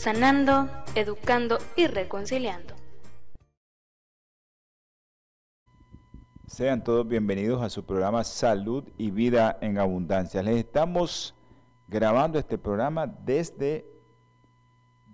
sanando, 0.00 0.66
educando 0.94 1.58
y 1.76 1.86
reconciliando. 1.86 2.74
Sean 6.46 6.82
todos 6.82 7.06
bienvenidos 7.06 7.60
a 7.60 7.68
su 7.68 7.84
programa 7.84 8.24
Salud 8.24 8.84
y 8.96 9.10
Vida 9.10 9.58
en 9.60 9.76
Abundancia. 9.76 10.42
Les 10.42 10.56
estamos 10.56 11.34
grabando 11.86 12.38
este 12.38 12.56
programa 12.56 13.06
desde 13.06 13.84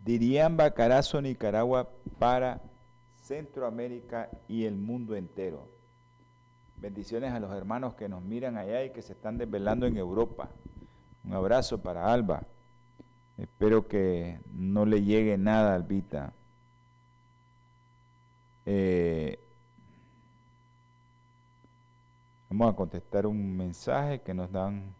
Diriamba, 0.04 0.70
Carazo, 0.70 1.20
Nicaragua, 1.20 1.90
para 2.20 2.62
Centroamérica 3.16 4.30
y 4.46 4.66
el 4.66 4.76
mundo 4.76 5.16
entero. 5.16 5.68
Bendiciones 6.76 7.32
a 7.32 7.40
los 7.40 7.52
hermanos 7.52 7.94
que 7.96 8.08
nos 8.08 8.22
miran 8.22 8.56
allá 8.56 8.84
y 8.84 8.92
que 8.92 9.02
se 9.02 9.14
están 9.14 9.36
desvelando 9.36 9.86
en 9.86 9.96
Europa. 9.96 10.48
Un 11.24 11.32
abrazo 11.32 11.82
para 11.82 12.12
Alba. 12.12 12.46
Espero 13.38 13.86
que 13.86 14.40
no 14.54 14.86
le 14.86 15.02
llegue 15.02 15.36
nada 15.36 15.74
al 15.74 15.82
Vita. 15.82 16.32
Eh, 18.64 19.38
vamos 22.48 22.72
a 22.72 22.76
contestar 22.76 23.26
un 23.26 23.56
mensaje 23.56 24.22
que 24.22 24.32
nos 24.32 24.50
dan. 24.50 24.94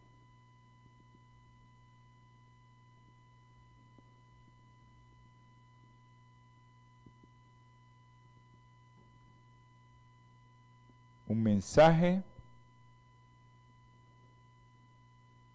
Un 11.27 11.43
mensaje 11.43 12.23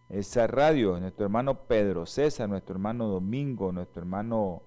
Esa 0.09 0.47
radio, 0.49 0.99
nuestro 0.99 1.27
hermano 1.27 1.67
Pedro 1.69 2.05
César, 2.05 2.49
nuestro 2.49 2.75
hermano 2.75 3.07
Domingo, 3.07 3.71
nuestro 3.71 4.03
hermano 4.03 4.63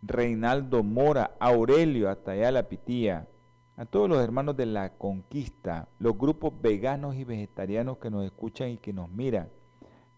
Reinaldo 0.00 0.82
Mora, 0.82 1.36
Aurelio, 1.40 2.08
hasta 2.08 2.30
allá 2.30 2.68
Pitía, 2.68 3.28
a 3.76 3.84
todos 3.84 4.08
los 4.08 4.22
hermanos 4.22 4.56
de 4.56 4.66
la 4.66 4.90
conquista, 4.94 5.88
los 5.98 6.16
grupos 6.16 6.54
veganos 6.62 7.16
y 7.16 7.24
vegetarianos 7.24 7.98
que 7.98 8.08
nos 8.08 8.24
escuchan 8.24 8.70
y 8.70 8.78
que 8.78 8.94
nos 8.94 9.10
miran, 9.10 9.50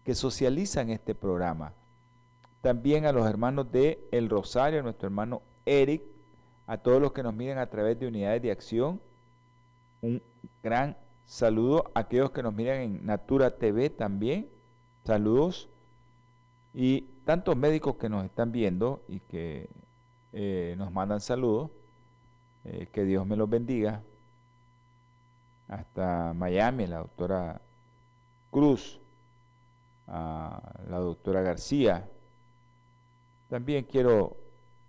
que 0.05 0.15
socializan 0.15 0.89
este 0.89 1.15
programa. 1.15 1.73
También 2.61 3.05
a 3.05 3.11
los 3.11 3.27
hermanos 3.27 3.71
de 3.71 4.07
El 4.11 4.29
Rosario, 4.29 4.83
nuestro 4.83 5.07
hermano 5.07 5.41
Eric, 5.65 6.03
a 6.69 6.77
todos 6.77 7.01
los 7.01 7.13
que 7.13 7.23
nos 7.23 7.33
miran 7.33 7.57
a 7.57 7.65
través 7.65 7.99
de 7.99 8.05
unidades 8.05 8.43
de 8.43 8.51
acción. 8.51 9.01
Un 10.03 10.21
gran 10.61 10.95
saludo 11.25 11.89
a 11.95 12.01
aquellos 12.01 12.29
que 12.29 12.43
nos 12.43 12.53
miran 12.53 12.77
en 12.81 13.05
Natura 13.07 13.57
TV 13.57 13.89
también. 13.89 14.47
Saludos. 15.03 15.67
Y 16.71 17.01
tantos 17.25 17.57
médicos 17.57 17.95
que 17.95 18.07
nos 18.07 18.23
están 18.23 18.51
viendo 18.51 19.01
y 19.07 19.19
que 19.19 19.67
eh, 20.31 20.75
nos 20.77 20.91
mandan 20.91 21.21
saludos. 21.21 21.71
Eh, 22.65 22.87
que 22.91 23.03
Dios 23.03 23.25
me 23.25 23.35
los 23.35 23.49
bendiga. 23.49 24.03
Hasta 25.69 26.35
Miami, 26.35 26.85
la 26.85 26.99
doctora 26.99 27.61
Cruz, 28.51 29.01
a 30.05 30.61
la 30.87 30.99
doctora 30.99 31.41
García. 31.41 32.07
También 33.49 33.85
quiero 33.85 34.37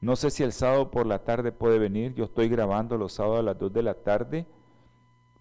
No 0.00 0.16
sé 0.16 0.30
si 0.30 0.42
el 0.42 0.52
sábado 0.52 0.90
por 0.90 1.06
la 1.06 1.20
tarde 1.20 1.52
puede 1.52 1.78
venir. 1.78 2.14
Yo 2.14 2.24
estoy 2.24 2.48
grabando 2.48 2.98
los 2.98 3.12
sábados 3.14 3.38
a 3.38 3.42
las 3.42 3.58
2 3.58 3.72
de 3.72 3.82
la 3.82 3.94
tarde. 3.94 4.46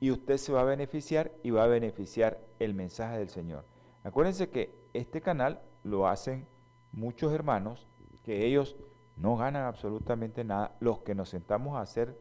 y 0.00 0.10
usted 0.10 0.36
se 0.36 0.52
va 0.52 0.62
a 0.62 0.64
beneficiar 0.64 1.32
y 1.42 1.50
va 1.50 1.64
a 1.64 1.68
beneficiar 1.68 2.40
el 2.58 2.74
mensaje 2.74 3.18
del 3.18 3.28
Señor. 3.28 3.64
Acuérdense 4.02 4.50
que 4.50 4.74
este 4.92 5.20
canal 5.20 5.60
lo 5.84 6.08
hacen 6.08 6.46
muchos 6.92 7.32
hermanos 7.32 7.86
que 8.24 8.46
ellos 8.46 8.76
no 9.16 9.36
ganan 9.36 9.64
absolutamente 9.64 10.44
nada. 10.44 10.76
Los 10.80 11.00
que 11.00 11.14
nos 11.14 11.28
sentamos 11.28 11.76
a 11.76 11.82
hacer 11.82 12.16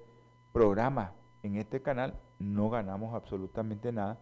programas 0.52 1.12
en 1.44 1.56
este 1.56 1.82
canal 1.82 2.20
no 2.40 2.70
ganamos 2.70 3.14
absolutamente 3.14 3.92
nada. 3.92 4.20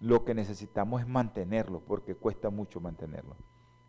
Lo 0.00 0.24
que 0.24 0.34
necesitamos 0.34 1.00
es 1.00 1.08
mantenerlo, 1.08 1.80
porque 1.80 2.14
cuesta 2.14 2.50
mucho 2.50 2.80
mantenerlo. 2.80 3.36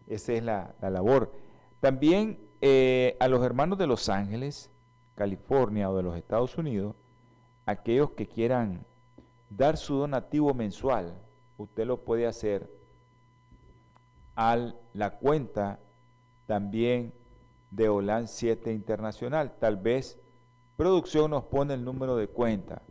Esa 0.07 0.33
es 0.33 0.44
la, 0.44 0.75
labor. 0.81 1.33
También 1.81 2.39
eh, 2.61 3.17
a 3.19 3.27
los 3.27 3.44
hermanos 3.44 3.77
de 3.77 3.88
Los 3.88 4.07
Ángeles, 4.07 4.71
California 5.15 5.89
o 5.89 5.97
de 5.97 6.03
los 6.03 6.15
Estados 6.15 6.57
Unidos, 6.57 6.95
aquellos 7.65 8.11
que 8.11 8.27
quieran 8.27 8.85
dar 9.49 9.77
su 9.77 9.95
donativo 9.95 10.53
mensual, 10.53 11.13
usted 11.57 11.85
lo 11.85 12.03
puede 12.03 12.25
hacer 12.25 12.69
a 14.35 14.73
la 14.94 15.17
cuenta 15.17 15.79
también 16.45 17.13
de 17.71 17.89
OLAN 17.89 18.27
7 18.27 18.71
Internacional. 18.71 19.55
Tal 19.59 19.77
vez 19.77 20.19
producción 20.77 21.31
nos 21.31 21.44
pone 21.44 21.74
el 21.74 21.83
número 21.83 22.15
de 22.15 22.27
cuenta 22.27 22.81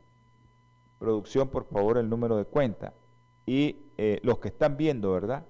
Producción, 0.99 1.49
por 1.49 1.67
favor, 1.67 1.99
el 1.99 2.09
número 2.09 2.37
de 2.37 2.47
cuenta. 2.47 2.95
Y 3.45 3.77
eh, 3.99 4.21
los 4.23 4.39
que 4.39 4.49
están 4.49 4.77
viendo, 4.77 5.11
¿verdad? 5.13 5.45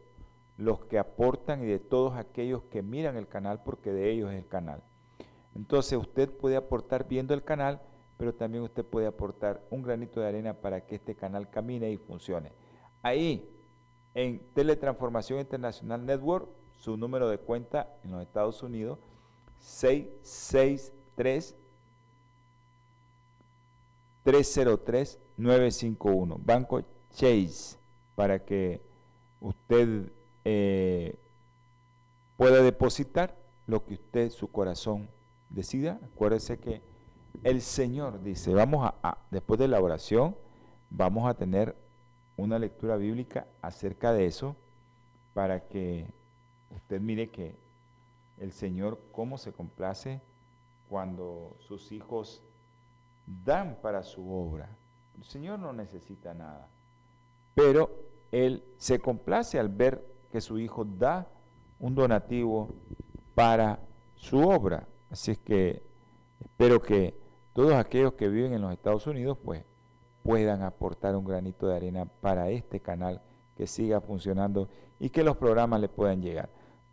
los 0.57 0.83
que 0.85 0.99
aportan 0.99 1.63
y 1.63 1.67
de 1.67 1.79
todos 1.79 2.17
aquellos 2.17 2.63
que 2.63 2.81
miran 2.81 3.15
el 3.15 3.29
canal, 3.29 3.63
porque 3.63 3.93
de 3.93 4.11
ellos 4.11 4.29
es 4.31 4.39
el 4.39 4.47
canal. 4.47 4.83
Entonces 5.55 5.97
usted 5.97 6.29
puede 6.29 6.57
aportar 6.57 7.07
viendo 7.07 7.33
el 7.33 7.45
canal, 7.45 7.81
pero 8.17 8.33
también 8.33 8.63
usted 8.63 8.83
puede 8.83 9.07
aportar 9.07 9.63
un 9.69 9.83
granito 9.83 10.19
de 10.19 10.27
arena 10.27 10.53
para 10.55 10.85
que 10.85 10.95
este 10.95 11.15
canal 11.15 11.49
camine 11.49 11.89
y 11.91 11.95
funcione. 11.97 12.51
Ahí, 13.01 13.49
en 14.13 14.39
Teletransformación 14.53 15.39
Internacional 15.39 16.05
Network, 16.05 16.49
su 16.75 16.97
número 16.97 17.29
de 17.29 17.37
cuenta 17.37 17.95
en 18.03 18.11
los 18.11 18.21
Estados 18.21 18.61
Unidos, 18.63 18.99
663 19.59 21.55
303-951, 24.27 26.37
Banco 26.43 26.81
Chase, 27.11 27.77
para 28.13 28.43
que 28.43 28.81
usted 29.39 30.11
eh, 30.43 31.17
pueda 32.35 32.61
depositar 32.61 33.37
lo 33.67 33.85
que 33.85 33.93
usted, 33.93 34.29
su 34.31 34.51
corazón, 34.51 35.09
decida. 35.49 35.97
Acuérdese 36.03 36.59
que 36.59 36.81
el 37.43 37.61
Señor 37.61 38.21
dice, 38.21 38.53
vamos 38.53 38.91
a, 39.01 39.17
después 39.31 39.61
de 39.61 39.69
la 39.69 39.79
oración, 39.79 40.35
vamos 40.89 41.29
a 41.29 41.35
tener 41.35 41.77
una 42.35 42.59
lectura 42.59 42.97
bíblica 42.97 43.47
acerca 43.61 44.11
de 44.11 44.25
eso, 44.25 44.57
para 45.33 45.69
que 45.69 46.11
usted 46.75 46.99
mire 46.99 47.29
que 47.29 47.55
el 48.39 48.51
Señor 48.51 48.99
cómo 49.13 49.37
se 49.37 49.53
complace 49.53 50.19
cuando 50.89 51.55
sus 51.59 51.93
hijos 51.93 52.43
dan 53.27 53.77
para 53.81 54.01
su 54.01 54.31
obra. 54.31 54.69
El 55.15 55.23
Señor 55.25 55.59
no 55.59 55.73
necesita 55.73 56.33
nada. 56.33 56.69
pero 57.53 57.89
él 58.31 58.63
se 58.77 58.99
complace 58.99 59.57
al 59.57 59.69
ver 59.69 60.03
que 60.31 60.41
su 60.41 60.59
hijo 60.59 60.85
da 60.85 61.27
un 61.79 61.95
donativo 61.95 62.69
para 63.33 63.79
su 64.15 64.37
obra. 64.39 64.87
Así 65.09 65.31
es 65.31 65.39
que 65.39 65.81
espero 66.39 66.81
que 66.81 67.19
todos 67.53 67.73
aquellos 67.73 68.13
que 68.13 68.27
viven 68.27 68.53
en 68.53 68.61
los 68.61 68.71
Estados 68.71 69.07
Unidos 69.07 69.37
pues 69.43 69.63
puedan 70.21 70.61
aportar 70.61 71.15
un 71.15 71.25
granito 71.25 71.67
de 71.67 71.75
arena 71.75 72.05
para 72.05 72.49
este 72.49 72.79
canal 72.79 73.21
que 73.55 73.65
siga 73.65 74.01
funcionando 74.01 74.69
y 74.99 75.09
que 75.09 75.23
los 75.23 75.37
programas 75.37 75.81
le 75.81 75.89
puedan 75.89 76.21
llegar. 76.21 76.49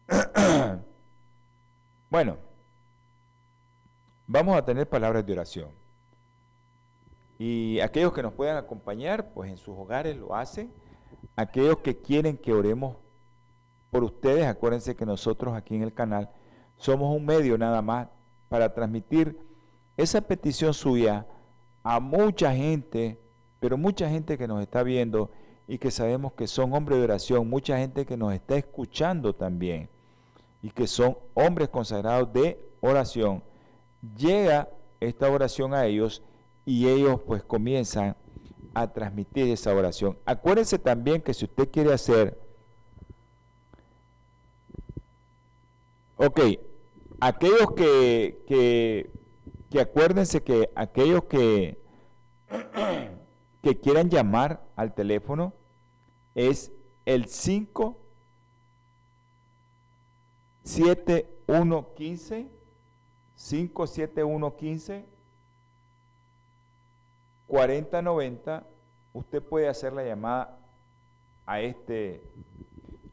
bueno, 2.11 2.39
vamos 4.27 4.57
a 4.57 4.65
tener 4.65 4.89
palabras 4.89 5.27
de 5.27 5.33
oración. 5.33 5.84
Y 7.47 7.79
aquellos 7.81 8.15
que 8.15 8.23
nos 8.23 8.33
puedan 8.33 8.57
acompañar, 8.57 9.35
pues 9.35 9.51
en 9.51 9.59
sus 9.59 9.77
hogares 9.77 10.17
lo 10.17 10.35
hacen. 10.35 10.73
Aquellos 11.37 11.77
que 11.81 11.99
quieren 11.99 12.39
que 12.39 12.55
oremos 12.55 12.97
por 13.91 14.03
ustedes, 14.03 14.47
acuérdense 14.47 14.97
que 14.97 15.05
nosotros 15.05 15.55
aquí 15.55 15.77
en 15.77 15.83
el 15.83 15.93
canal 15.93 16.31
somos 16.79 17.15
un 17.15 17.27
medio 17.27 17.59
nada 17.59 17.83
más 17.83 18.09
para 18.49 18.73
transmitir 18.73 19.39
esa 19.99 20.23
petición 20.23 20.73
suya 20.73 21.27
a 21.83 22.01
mucha 22.01 22.55
gente, 22.55 23.21
pero 23.61 23.77
mucha 23.77 24.09
gente 24.09 24.39
que 24.39 24.49
nos 24.49 24.63
está 24.63 24.83
viendo 24.83 25.31
y 25.69 25.77
que 25.77 25.91
sabemos 25.91 26.33
que 26.33 26.47
son 26.47 26.73
hombres 26.73 26.97
de 26.97 27.05
oración, 27.05 27.51
mucha 27.51 27.77
gente 27.77 28.07
que 28.07 28.17
nos 28.17 28.33
está 28.33 28.57
escuchando 28.57 29.35
también 29.35 29.91
y 30.63 30.71
que 30.71 30.87
son 30.87 31.19
hombres 31.35 31.69
consagrados 31.69 32.33
de 32.33 32.59
oración. 32.81 33.43
Llega 34.17 34.71
esta 34.99 35.31
oración 35.31 35.75
a 35.75 35.85
ellos 35.85 36.23
y 36.67 36.89
ellos 36.89 37.21
pues 37.27 37.43
comienzan 37.43 38.17
a 38.75 38.93
transmitir 38.93 39.49
esa 39.49 39.75
oración. 39.75 40.19
Acuérdense 40.25 40.79
también 40.79 41.23
que 41.23 41.35
si 41.35 41.45
usted 41.45 41.71
quiere 41.71 41.93
hacer, 41.93 42.39
ok, 46.17 46.41
aquellos 47.21 47.73
que, 47.77 48.43
que, 49.71 49.81
acuérdense 49.81 50.43
que 50.43 50.71
aquellos 50.75 51.25
que, 51.25 51.79
que 53.63 53.79
quieran 53.81 54.09
llamar 54.09 54.65
al 54.77 54.95
teléfono 54.95 55.53
es 56.35 56.73
el 57.05 57.27
5 57.27 57.99
7115 60.65 62.49
57115 63.37 65.14
4090, 67.49 68.65
usted 69.13 69.43
puede 69.43 69.69
hacer 69.69 69.93
la 69.93 70.05
llamada 70.05 70.59
a 71.47 71.61
este 71.61 72.23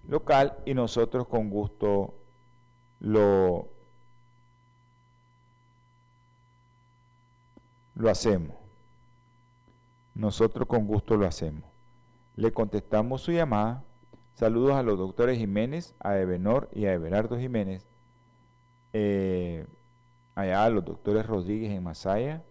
local 0.07 0.57
y 0.65 0.73
nosotros 0.73 1.27
con 1.27 1.49
gusto 1.49 2.13
lo, 2.99 3.67
lo 7.95 8.09
hacemos. 8.09 8.55
Nosotros 10.13 10.67
con 10.67 10.85
gusto 10.87 11.17
lo 11.17 11.25
hacemos. 11.25 11.63
Le 12.35 12.51
contestamos 12.51 13.21
su 13.21 13.31
llamada. 13.31 13.83
Saludos 14.33 14.73
a 14.73 14.83
los 14.83 14.97
doctores 14.97 15.37
Jiménez, 15.37 15.93
a 15.99 16.17
Ebenor 16.17 16.69
y 16.73 16.85
a 16.85 16.93
Everardo 16.93 17.37
Jiménez. 17.37 17.85
Eh, 18.93 19.65
allá 20.35 20.65
a 20.65 20.69
los 20.69 20.83
doctores 20.83 21.25
Rodríguez 21.25 21.71
en 21.71 21.83
Masaya, 21.83 22.43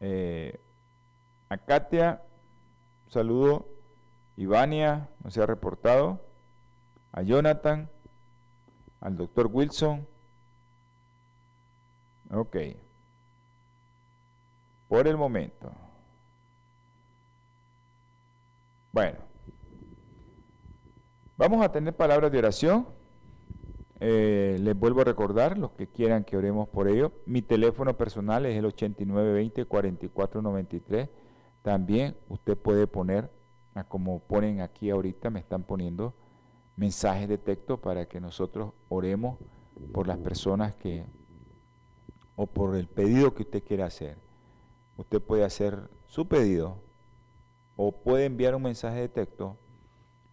eh, 0.00 0.60
a 1.48 1.56
Katia, 1.56 2.22
saludo. 3.08 3.66
Ivania, 4.36 5.08
no 5.24 5.30
se 5.30 5.42
ha 5.42 5.46
reportado. 5.46 6.20
A 7.12 7.22
Jonathan, 7.22 7.90
al 9.00 9.16
doctor 9.16 9.48
Wilson. 9.50 10.06
Ok. 12.30 12.56
Por 14.88 15.08
el 15.08 15.16
momento. 15.16 15.72
Bueno. 18.92 19.18
Vamos 21.36 21.64
a 21.64 21.70
tener 21.70 21.94
palabras 21.94 22.30
de 22.32 22.38
oración. 22.38 22.97
Eh, 24.00 24.58
les 24.60 24.78
vuelvo 24.78 25.00
a 25.00 25.04
recordar, 25.04 25.58
los 25.58 25.72
que 25.72 25.88
quieran 25.88 26.22
que 26.22 26.36
oremos 26.36 26.68
por 26.68 26.86
ello, 26.88 27.10
mi 27.26 27.42
teléfono 27.42 27.96
personal 27.96 28.46
es 28.46 28.56
el 28.56 28.64
8920-4493. 28.66 31.08
También 31.62 32.16
usted 32.28 32.56
puede 32.56 32.86
poner, 32.86 33.32
como 33.88 34.20
ponen 34.20 34.60
aquí 34.60 34.90
ahorita, 34.90 35.30
me 35.30 35.40
están 35.40 35.64
poniendo 35.64 36.14
mensajes 36.76 37.28
de 37.28 37.38
texto 37.38 37.80
para 37.80 38.06
que 38.06 38.20
nosotros 38.20 38.72
oremos 38.88 39.36
por 39.92 40.06
las 40.06 40.18
personas 40.18 40.76
que, 40.76 41.04
o 42.36 42.46
por 42.46 42.76
el 42.76 42.86
pedido 42.86 43.34
que 43.34 43.42
usted 43.42 43.64
quiera 43.64 43.86
hacer. 43.86 44.16
Usted 44.96 45.20
puede 45.20 45.44
hacer 45.44 45.90
su 46.06 46.28
pedido 46.28 46.76
o 47.76 47.90
puede 47.92 48.26
enviar 48.26 48.54
un 48.54 48.62
mensaje 48.62 49.00
de 49.00 49.08
texto 49.08 49.56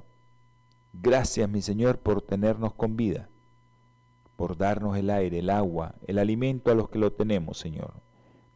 Gracias, 0.94 1.48
mi 1.50 1.62
Señor, 1.62 2.00
por 2.00 2.22
tenernos 2.22 2.74
con 2.74 2.96
vida, 2.96 3.30
por 4.38 4.58
darnos 4.58 4.98
el 4.98 5.10
aire, 5.10 5.40
el 5.40 5.50
agua, 5.50 5.96
el 6.08 6.18
alimento 6.18 6.72
a 6.72 6.76
los 6.76 6.90
que 6.90 6.98
lo 6.98 7.12
tenemos, 7.12 7.60
Señor. 7.60 7.94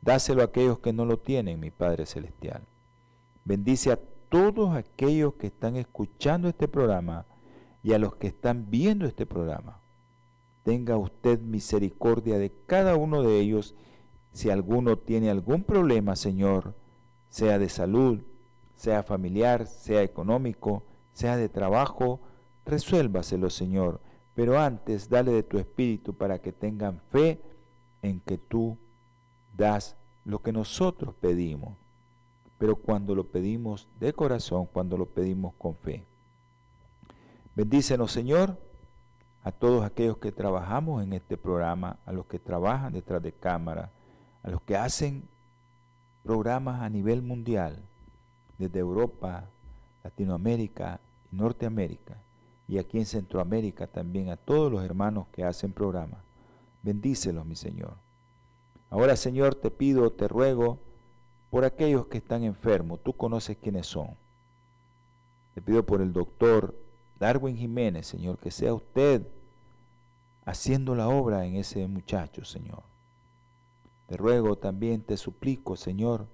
Dáselo 0.01 0.42
a 0.42 0.46
aquellos 0.46 0.80
que 0.80 0.94
no 0.94 1.06
lo 1.06 1.20
tienen, 1.20 1.60
mi 1.60 1.70
Padre 1.70 2.06
Celestial. 2.06 2.63
Bendice 3.44 3.92
a 3.92 4.00
todos 4.30 4.74
aquellos 4.74 5.34
que 5.34 5.48
están 5.48 5.75
escuchando 5.75 6.48
este 6.48 6.70
programa 6.70 7.25
y 7.84 7.92
a 7.92 8.00
los 8.00 8.15
que 8.15 8.27
están 8.27 8.70
viendo 8.70 9.06
este 9.06 9.25
programa. 9.25 9.80
Tenga 10.63 10.96
usted 10.96 11.39
misericordia 11.42 12.38
de 12.38 12.53
cada 12.65 12.96
uno 12.96 13.22
de 13.22 13.39
ellos. 13.39 13.75
Si 14.32 14.50
alguno 14.50 14.98
tiene 14.98 15.30
algún 15.30 15.63
problema, 15.63 16.15
Señor, 16.15 16.74
sea 17.34 17.58
de 17.58 17.68
salud, 17.68 18.22
sea 18.75 19.02
familiar, 19.02 19.66
sea 19.66 20.04
económico, 20.04 20.84
sea 21.13 21.36
de 21.36 21.50
trabajo, 21.50 22.20
resuélvaselo, 22.63 23.50
Señor. 23.50 24.02
Pero 24.36 24.60
antes, 24.60 25.10
dale 25.10 25.32
de 25.32 25.42
tu 25.42 25.58
espíritu 25.58 26.13
para 26.13 26.38
que 26.38 26.52
tengan 26.52 27.02
fe 27.10 27.42
en 28.04 28.20
que 28.20 28.38
tú 28.38 28.78
das 29.58 29.96
lo 30.25 30.44
que 30.44 30.54
nosotros 30.54 31.16
pedimos. 31.20 31.75
Pero 32.60 32.75
cuando 32.75 33.16
lo 33.16 33.25
pedimos 33.25 33.88
de 34.00 34.13
corazón, 34.13 34.68
cuando 34.72 34.96
lo 34.96 35.08
pedimos 35.08 35.56
con 35.56 35.75
fe. 35.75 36.06
Bendícenos, 37.56 38.12
Señor, 38.12 38.60
a 39.42 39.52
todos 39.52 39.84
aquellos 39.84 40.20
que 40.20 40.32
trabajamos 40.32 41.04
en 41.04 41.13
este 41.13 41.36
programa, 41.38 41.98
a 42.06 42.12
los 42.12 42.28
que 42.28 42.38
trabajan 42.38 42.94
detrás 42.94 43.24
de 43.24 43.32
cámara, 43.32 43.90
a 44.44 44.52
los 44.52 44.62
que 44.62 44.78
hacen 44.78 45.33
programas 46.24 46.82
a 46.82 46.89
nivel 46.89 47.22
mundial, 47.22 47.84
desde 48.58 48.80
Europa, 48.80 49.50
Latinoamérica 50.03 51.00
y 51.32 51.36
Norteamérica, 51.36 52.18
y 52.68 52.77
aquí 52.77 52.98
en 52.98 53.06
Centroamérica 53.06 53.88
también 53.88 54.30
a 54.30 54.38
todos 54.38 54.72
los 54.72 54.84
hermanos 54.84 55.27
que 55.34 55.44
hacen 55.44 55.74
programas. 55.74 56.22
Bendícelos, 56.82 57.46
mi 57.46 57.56
Señor. 57.56 57.96
Ahora, 58.89 59.15
Señor, 59.15 59.56
te 59.56 59.70
pido, 59.70 60.12
te 60.12 60.27
ruego 60.27 60.80
por 61.50 61.65
aquellos 61.65 62.08
que 62.08 62.18
están 62.18 62.44
enfermos. 62.44 63.01
Tú 63.03 63.13
conoces 63.13 63.58
quiénes 63.58 63.88
son. 63.88 64.10
Te 65.53 65.62
pido 65.62 65.86
por 65.86 66.01
el 66.01 66.13
doctor 66.13 66.75
Darwin 67.20 67.58
Jiménez, 67.58 68.08
Señor, 68.08 68.38
que 68.38 68.51
sea 68.51 68.74
usted 68.74 69.27
haciendo 70.46 70.96
la 70.96 71.10
obra 71.10 71.46
en 71.46 71.56
ese 71.56 71.88
muchacho, 71.88 72.44
Señor. 72.44 72.84
Te 74.07 74.17
ruego 74.17 74.57
también, 74.57 75.01
te 75.01 75.17
suplico, 75.17 75.75
Señor, 75.75 76.27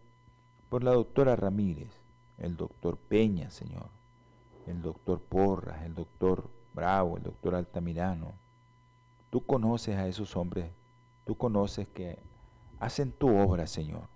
por 0.69 0.83
la 0.83 0.91
doctora 0.91 1.35
Ramírez, 1.35 1.91
el 2.37 2.57
doctor 2.57 2.97
Peña, 2.97 3.51
Señor, 3.51 3.87
el 4.65 4.81
doctor 4.81 5.19
Porras, 5.19 5.83
el 5.83 5.95
doctor 5.95 6.49
Bravo, 6.73 7.17
el 7.17 7.23
doctor 7.23 7.55
Altamirano. 7.55 8.33
Tú 9.29 9.45
conoces 9.45 9.95
a 9.97 10.07
esos 10.07 10.35
hombres, 10.35 10.71
tú 11.25 11.35
conoces 11.35 11.87
que 11.87 12.19
hacen 12.79 13.11
tu 13.11 13.29
obra, 13.35 13.67
Señor. 13.67 14.07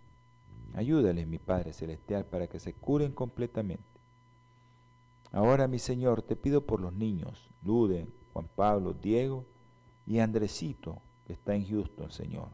Ayúdales, 0.74 1.28
mi 1.28 1.38
Padre 1.38 1.74
Celestial, 1.74 2.26
para 2.26 2.48
que 2.48 2.60
se 2.60 2.74
curen 2.74 3.12
completamente. 3.12 3.84
Ahora, 5.32 5.68
mi 5.68 5.80
Señor, 5.80 6.22
te 6.22 6.36
pido 6.36 6.66
por 6.66 6.80
los 6.80 6.94
niños, 6.94 7.50
Luden, 7.64 8.12
Juan 8.34 8.48
Pablo, 8.56 8.94
Diego 8.94 9.46
y 10.06 10.20
Andresito, 10.20 11.02
que 11.26 11.34
está 11.34 11.56
en 11.56 11.68
Houston, 11.68 12.12
Señor. 12.12 12.50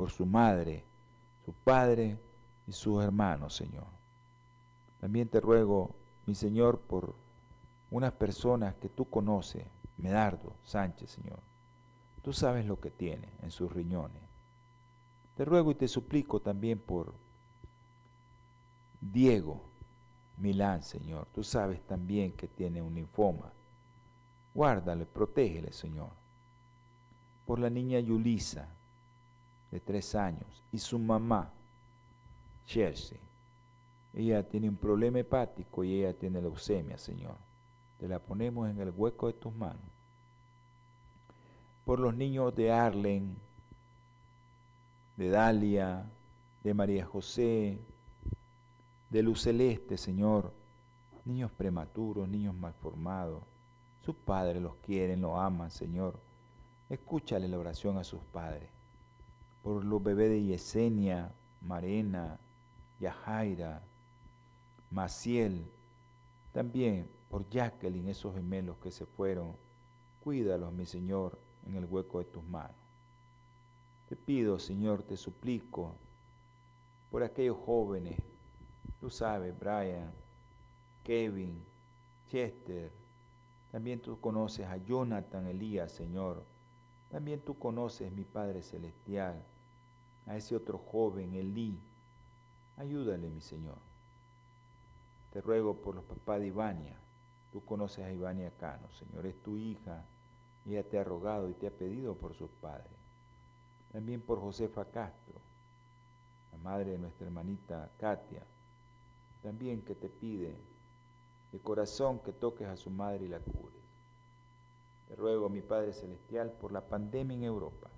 Por 0.00 0.10
su 0.10 0.24
madre, 0.24 0.82
su 1.44 1.52
padre 1.52 2.18
y 2.66 2.72
sus 2.72 3.04
hermanos, 3.04 3.54
Señor. 3.54 3.84
También 4.98 5.28
te 5.28 5.40
ruego, 5.40 5.94
mi 6.24 6.34
Señor, 6.34 6.80
por 6.80 7.14
unas 7.90 8.10
personas 8.12 8.74
que 8.76 8.88
tú 8.88 9.10
conoces, 9.10 9.66
Medardo 9.98 10.54
Sánchez, 10.64 11.10
Señor. 11.10 11.40
Tú 12.22 12.32
sabes 12.32 12.64
lo 12.64 12.80
que 12.80 12.90
tiene 12.90 13.28
en 13.42 13.50
sus 13.50 13.70
riñones. 13.70 14.22
Te 15.36 15.44
ruego 15.44 15.70
y 15.70 15.74
te 15.74 15.86
suplico 15.86 16.40
también 16.40 16.78
por 16.78 17.12
Diego 19.02 19.60
Milán, 20.38 20.82
Señor. 20.82 21.28
Tú 21.34 21.44
sabes 21.44 21.78
también 21.82 22.32
que 22.32 22.48
tiene 22.48 22.80
un 22.80 22.94
linfoma. 22.94 23.52
Guárdale, 24.54 25.04
protégele, 25.04 25.74
Señor. 25.74 26.08
Por 27.44 27.58
la 27.58 27.68
niña 27.68 28.00
Yulisa, 28.00 28.66
de 29.70 29.80
tres 29.80 30.14
años, 30.14 30.64
y 30.72 30.78
su 30.78 30.98
mamá, 30.98 31.52
Chelsea. 32.66 33.18
Ella 34.12 34.42
tiene 34.48 34.68
un 34.68 34.76
problema 34.76 35.20
hepático 35.20 35.84
y 35.84 36.00
ella 36.00 36.12
tiene 36.12 36.40
leucemia, 36.40 36.98
Señor. 36.98 37.36
Te 37.98 38.08
la 38.08 38.18
ponemos 38.18 38.68
en 38.68 38.80
el 38.80 38.90
hueco 38.90 39.28
de 39.28 39.34
tus 39.34 39.54
manos. 39.54 39.82
Por 41.84 42.00
los 42.00 42.14
niños 42.14 42.54
de 42.54 42.72
Arlen, 42.72 43.36
de 45.16 45.28
Dalia, 45.28 46.10
de 46.64 46.74
María 46.74 47.04
José, 47.04 47.78
de 49.10 49.22
Luz 49.22 49.42
Celeste, 49.42 49.96
Señor. 49.96 50.52
Niños 51.24 51.52
prematuros, 51.52 52.28
niños 52.28 52.54
malformados. 52.54 53.42
Sus 54.00 54.16
padres 54.16 54.62
los 54.62 54.76
quieren, 54.76 55.20
los 55.20 55.38
aman, 55.38 55.70
Señor. 55.70 56.18
Escúchale 56.88 57.46
la 57.46 57.58
oración 57.58 57.98
a 57.98 58.04
sus 58.04 58.20
padres. 58.32 58.68
Por 59.62 59.84
los 59.84 60.02
bebés 60.02 60.30
de 60.30 60.44
Yesenia, 60.44 61.32
Marena, 61.60 62.38
Yajaira, 62.98 63.82
Maciel. 64.90 65.64
También 66.52 67.08
por 67.28 67.48
Jacqueline, 67.48 68.08
esos 68.08 68.34
gemelos 68.34 68.78
que 68.78 68.90
se 68.90 69.06
fueron. 69.06 69.56
Cuídalos, 70.22 70.72
mi 70.72 70.86
Señor, 70.86 71.38
en 71.66 71.76
el 71.76 71.84
hueco 71.84 72.18
de 72.18 72.24
tus 72.24 72.44
manos. 72.44 72.76
Te 74.08 74.16
pido, 74.16 74.58
Señor, 74.58 75.02
te 75.02 75.16
suplico, 75.16 75.94
por 77.10 77.22
aquellos 77.22 77.56
jóvenes, 77.64 78.18
tú 79.00 79.10
sabes, 79.10 79.56
Brian, 79.58 80.10
Kevin, 81.04 81.62
Chester, 82.28 82.92
también 83.70 84.00
tú 84.00 84.18
conoces 84.18 84.66
a 84.66 84.76
Jonathan 84.78 85.46
Elías, 85.46 85.92
Señor. 85.92 86.44
También 87.10 87.40
tú 87.40 87.58
conoces, 87.58 88.12
mi 88.12 88.24
Padre 88.24 88.62
Celestial, 88.62 89.42
a 90.26 90.36
ese 90.36 90.54
otro 90.54 90.78
joven, 90.78 91.34
Elí. 91.34 91.78
Ayúdale, 92.76 93.28
mi 93.28 93.40
Señor. 93.40 93.78
Te 95.32 95.40
ruego 95.40 95.74
por 95.74 95.94
los 95.94 96.04
papás 96.04 96.40
de 96.40 96.46
Ivania. 96.46 96.96
Tú 97.52 97.64
conoces 97.64 98.04
a 98.04 98.12
Ivania 98.12 98.52
Cano, 98.58 98.90
Señor. 98.92 99.26
Es 99.26 99.36
tu 99.42 99.56
hija. 99.56 100.04
Ella 100.66 100.84
te 100.84 100.98
ha 100.98 101.04
rogado 101.04 101.48
y 101.50 101.54
te 101.54 101.66
ha 101.66 101.70
pedido 101.70 102.14
por 102.14 102.34
sus 102.34 102.50
padres. 102.50 102.92
También 103.92 104.20
por 104.20 104.40
Josefa 104.40 104.84
Castro, 104.84 105.34
la 106.52 106.58
madre 106.58 106.92
de 106.92 106.98
nuestra 106.98 107.26
hermanita 107.26 107.90
Katia. 107.98 108.44
También 109.42 109.82
que 109.82 109.96
te 109.96 110.08
pide 110.08 110.56
de 111.50 111.58
corazón 111.58 112.20
que 112.20 112.32
toques 112.32 112.68
a 112.68 112.76
su 112.76 112.90
madre 112.90 113.24
y 113.24 113.28
la 113.28 113.40
cures. 113.40 113.79
Te 115.10 115.16
ruego, 115.16 115.48
mi 115.48 115.60
Padre 115.60 115.92
Celestial, 115.92 116.52
por 116.52 116.70
la 116.70 116.82
pandemia 116.82 117.36
en 117.36 117.42
Europa, 117.42 117.90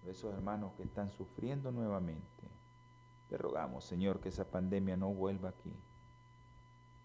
por 0.00 0.08
esos 0.08 0.32
hermanos 0.32 0.72
que 0.78 0.84
están 0.84 1.10
sufriendo 1.10 1.70
nuevamente. 1.70 2.48
Te 3.28 3.36
rogamos, 3.36 3.84
Señor, 3.84 4.18
que 4.18 4.30
esa 4.30 4.46
pandemia 4.46 4.96
no 4.96 5.12
vuelva 5.12 5.50
aquí. 5.50 5.70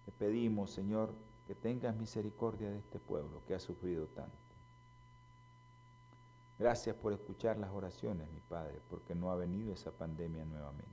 Te 0.05 0.13
pedimos, 0.13 0.71
Señor, 0.71 1.13
que 1.47 1.53
tengas 1.53 1.97
misericordia 1.97 2.69
de 2.69 2.77
este 2.77 2.97
pueblo 2.97 3.41
que 3.45 3.55
ha 3.55 3.59
sufrido 3.59 4.05
tanto. 4.07 4.37
Gracias 6.57 6.95
por 6.95 7.11
escuchar 7.11 7.57
las 7.57 7.71
oraciones, 7.71 8.31
mi 8.31 8.39
Padre, 8.39 8.79
porque 8.89 9.13
no 9.13 9.31
ha 9.31 9.35
venido 9.35 9.73
esa 9.73 9.91
pandemia 9.91 10.45
nuevamente. 10.45 10.87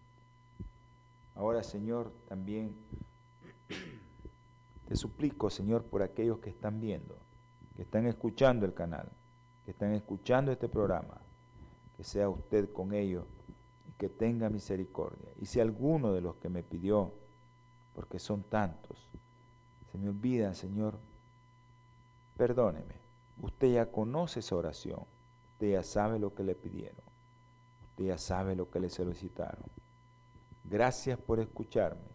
Ahora, 1.36 1.62
Señor, 1.62 2.10
también 2.26 2.74
te 4.88 4.96
suplico, 4.96 5.48
Señor, 5.48 5.84
por 5.84 6.02
aquellos 6.02 6.40
que 6.40 6.50
están 6.50 6.80
viendo, 6.80 7.23
que 7.76 7.82
están 7.82 8.06
escuchando 8.06 8.66
el 8.66 8.74
canal, 8.74 9.08
que 9.64 9.72
están 9.72 9.92
escuchando 9.92 10.52
este 10.52 10.68
programa, 10.68 11.20
que 11.96 12.04
sea 12.04 12.28
usted 12.28 12.72
con 12.72 12.92
ellos 12.92 13.24
y 13.88 13.92
que 13.92 14.08
tenga 14.08 14.48
misericordia. 14.48 15.30
Y 15.40 15.46
si 15.46 15.60
alguno 15.60 16.12
de 16.12 16.20
los 16.20 16.36
que 16.36 16.48
me 16.48 16.62
pidió, 16.62 17.12
porque 17.94 18.18
son 18.18 18.42
tantos, 18.44 19.08
se 19.90 19.98
me 19.98 20.08
olvida, 20.08 20.54
Señor, 20.54 20.98
perdóneme. 22.36 22.94
Usted 23.40 23.74
ya 23.74 23.90
conoce 23.90 24.40
esa 24.40 24.56
oración, 24.56 25.00
usted 25.52 25.72
ya 25.72 25.82
sabe 25.82 26.18
lo 26.18 26.34
que 26.34 26.44
le 26.44 26.54
pidieron, 26.54 27.04
usted 27.90 28.04
ya 28.06 28.18
sabe 28.18 28.54
lo 28.54 28.70
que 28.70 28.80
le 28.80 28.90
solicitaron. 28.90 29.64
Gracias 30.64 31.18
por 31.18 31.40
escucharme 31.40 32.14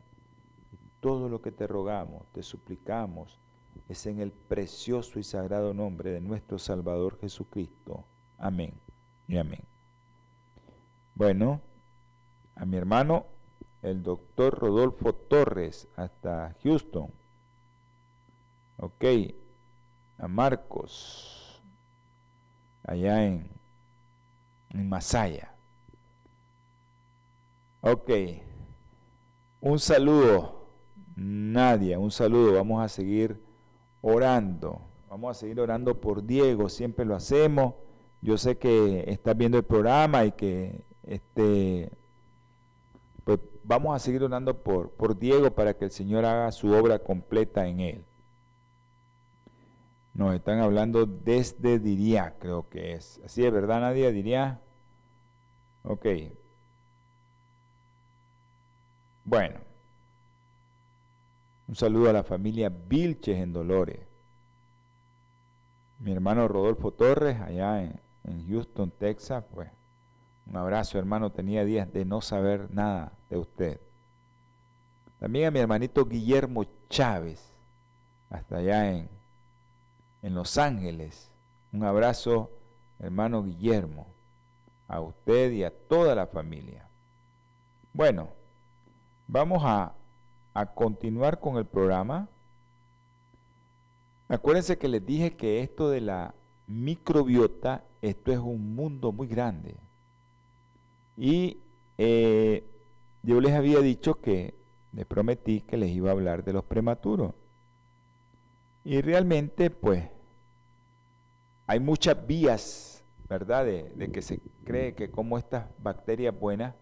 todo 0.99 1.29
lo 1.29 1.41
que 1.41 1.51
te 1.51 1.67
rogamos, 1.67 2.27
te 2.31 2.43
suplicamos, 2.43 3.39
es 3.87 4.05
en 4.05 4.19
el 4.19 4.31
precioso 4.31 5.19
y 5.19 5.23
sagrado 5.23 5.73
nombre 5.73 6.11
de 6.11 6.21
nuestro 6.21 6.59
Salvador 6.59 7.17
Jesucristo. 7.19 8.05
Amén 8.37 8.73
y 9.27 9.37
amén. 9.37 9.63
Bueno, 11.15 11.61
a 12.55 12.65
mi 12.65 12.77
hermano, 12.77 13.25
el 13.81 14.03
doctor 14.03 14.59
Rodolfo 14.59 15.13
Torres, 15.13 15.87
hasta 15.95 16.55
Houston. 16.63 17.11
Ok, 18.77 19.05
a 20.17 20.27
Marcos, 20.27 21.61
allá 22.83 23.25
en, 23.25 23.49
Masaya. 24.73 25.53
Ok, 27.81 28.11
un 29.61 29.79
saludo 29.79 30.67
Nadia, 31.15 31.99
un 31.99 32.11
saludo. 32.11 32.53
Vamos 32.53 32.83
a 32.83 32.87
seguir 32.87 33.41
orando. 34.01 34.81
Vamos 35.09 35.37
a 35.37 35.39
seguir 35.39 35.59
orando 35.59 35.99
por 35.99 36.23
Diego. 36.23 36.69
Siempre 36.69 37.05
lo 37.05 37.15
hacemos. 37.15 37.73
Yo 38.21 38.37
sé 38.37 38.57
que 38.57 39.05
estás 39.07 39.35
viendo 39.35 39.57
el 39.57 39.63
programa 39.63 40.25
y 40.25 40.33
que 40.33 40.83
este, 41.03 41.91
pues 43.23 43.39
vamos 43.63 43.95
a 43.95 43.99
seguir 43.99 44.23
orando 44.23 44.61
por, 44.61 44.91
por 44.91 45.17
Diego 45.17 45.51
para 45.51 45.75
que 45.75 45.85
el 45.85 45.91
Señor 45.91 46.25
haga 46.25 46.51
su 46.51 46.71
obra 46.73 46.99
completa 46.99 47.67
en 47.67 47.79
él. 47.79 48.05
Nos 50.13 50.35
están 50.35 50.59
hablando 50.59 51.05
desde 51.05 51.79
Diría, 51.79 52.35
creo 52.39 52.67
que 52.67 52.93
es. 52.93 53.21
Así 53.23 53.45
es, 53.45 53.53
¿verdad, 53.53 53.79
Nadia? 53.79 54.11
Diría. 54.11 54.59
Ok. 55.83 56.05
Bueno. 59.23 59.68
Un 61.69 61.75
saludo 61.75 62.09
a 62.09 62.13
la 62.13 62.23
familia 62.23 62.67
Vilches 62.69 63.37
en 63.37 63.53
Dolores. 63.53 63.99
Mi 65.99 66.11
hermano 66.11 66.47
Rodolfo 66.47 66.89
Torres, 66.91 67.39
allá 67.39 67.83
en, 67.83 68.47
Houston, 68.47 68.89
Texas, 68.89 69.43
pues 69.53 69.69
un 70.47 70.57
abrazo, 70.57 70.97
hermano. 70.97 71.31
Tenía 71.31 71.63
días 71.63 71.93
de 71.93 72.05
no 72.05 72.21
saber 72.21 72.73
nada 72.73 73.11
de 73.29 73.37
usted. 73.37 73.79
También 75.19 75.45
a 75.45 75.51
mi 75.51 75.59
hermanito 75.59 76.05
Guillermo 76.05 76.65
Chávez, 76.89 77.39
hasta 78.31 78.57
allá 78.57 78.89
en, 78.91 79.07
en 80.23 80.33
Los 80.33 80.57
Ángeles. 80.57 81.29
Un 81.71 81.83
abrazo, 81.83 82.49
hermano 82.97 83.43
Guillermo, 83.43 84.07
a 84.87 85.01
usted 85.01 85.51
y 85.51 85.63
a 85.63 85.69
toda 85.69 86.15
la 86.15 86.25
familia. 86.25 86.87
Bueno, 87.93 88.29
vamos 89.27 89.61
a 89.63 89.93
a 90.53 90.65
continuar 90.65 91.39
con 91.39 91.57
el 91.57 91.65
programa. 91.65 92.27
Acuérdense 94.27 94.77
que 94.77 94.87
les 94.87 95.05
dije 95.05 95.35
que 95.35 95.61
esto 95.61 95.89
de 95.89 96.01
la 96.01 96.33
microbiota, 96.67 97.83
esto 98.01 98.31
es 98.31 98.39
un 98.39 98.75
mundo 98.75 99.11
muy 99.11 99.27
grande. 99.27 99.75
Y 101.17 101.57
eh, 101.97 102.63
yo 103.23 103.41
les 103.41 103.53
había 103.53 103.79
dicho 103.79 104.21
que 104.21 104.53
les 104.93 105.05
prometí 105.05 105.61
que 105.61 105.77
les 105.77 105.89
iba 105.89 106.09
a 106.09 106.13
hablar 106.13 106.43
de 106.43 106.53
los 106.53 106.63
prematuros. 106.63 107.33
Y 108.83 109.01
realmente, 109.01 109.69
pues, 109.69 110.05
hay 111.67 111.79
muchas 111.79 112.25
vías 112.25 112.89
¿verdad? 113.29 113.63
De, 113.63 114.09
que 114.11 114.21
se 114.23 114.41
cree 114.65 114.95
que 114.95 115.11
como 115.11 115.37
estas 115.37 115.65
bacterias 115.77 116.37
buenas, 116.37 116.73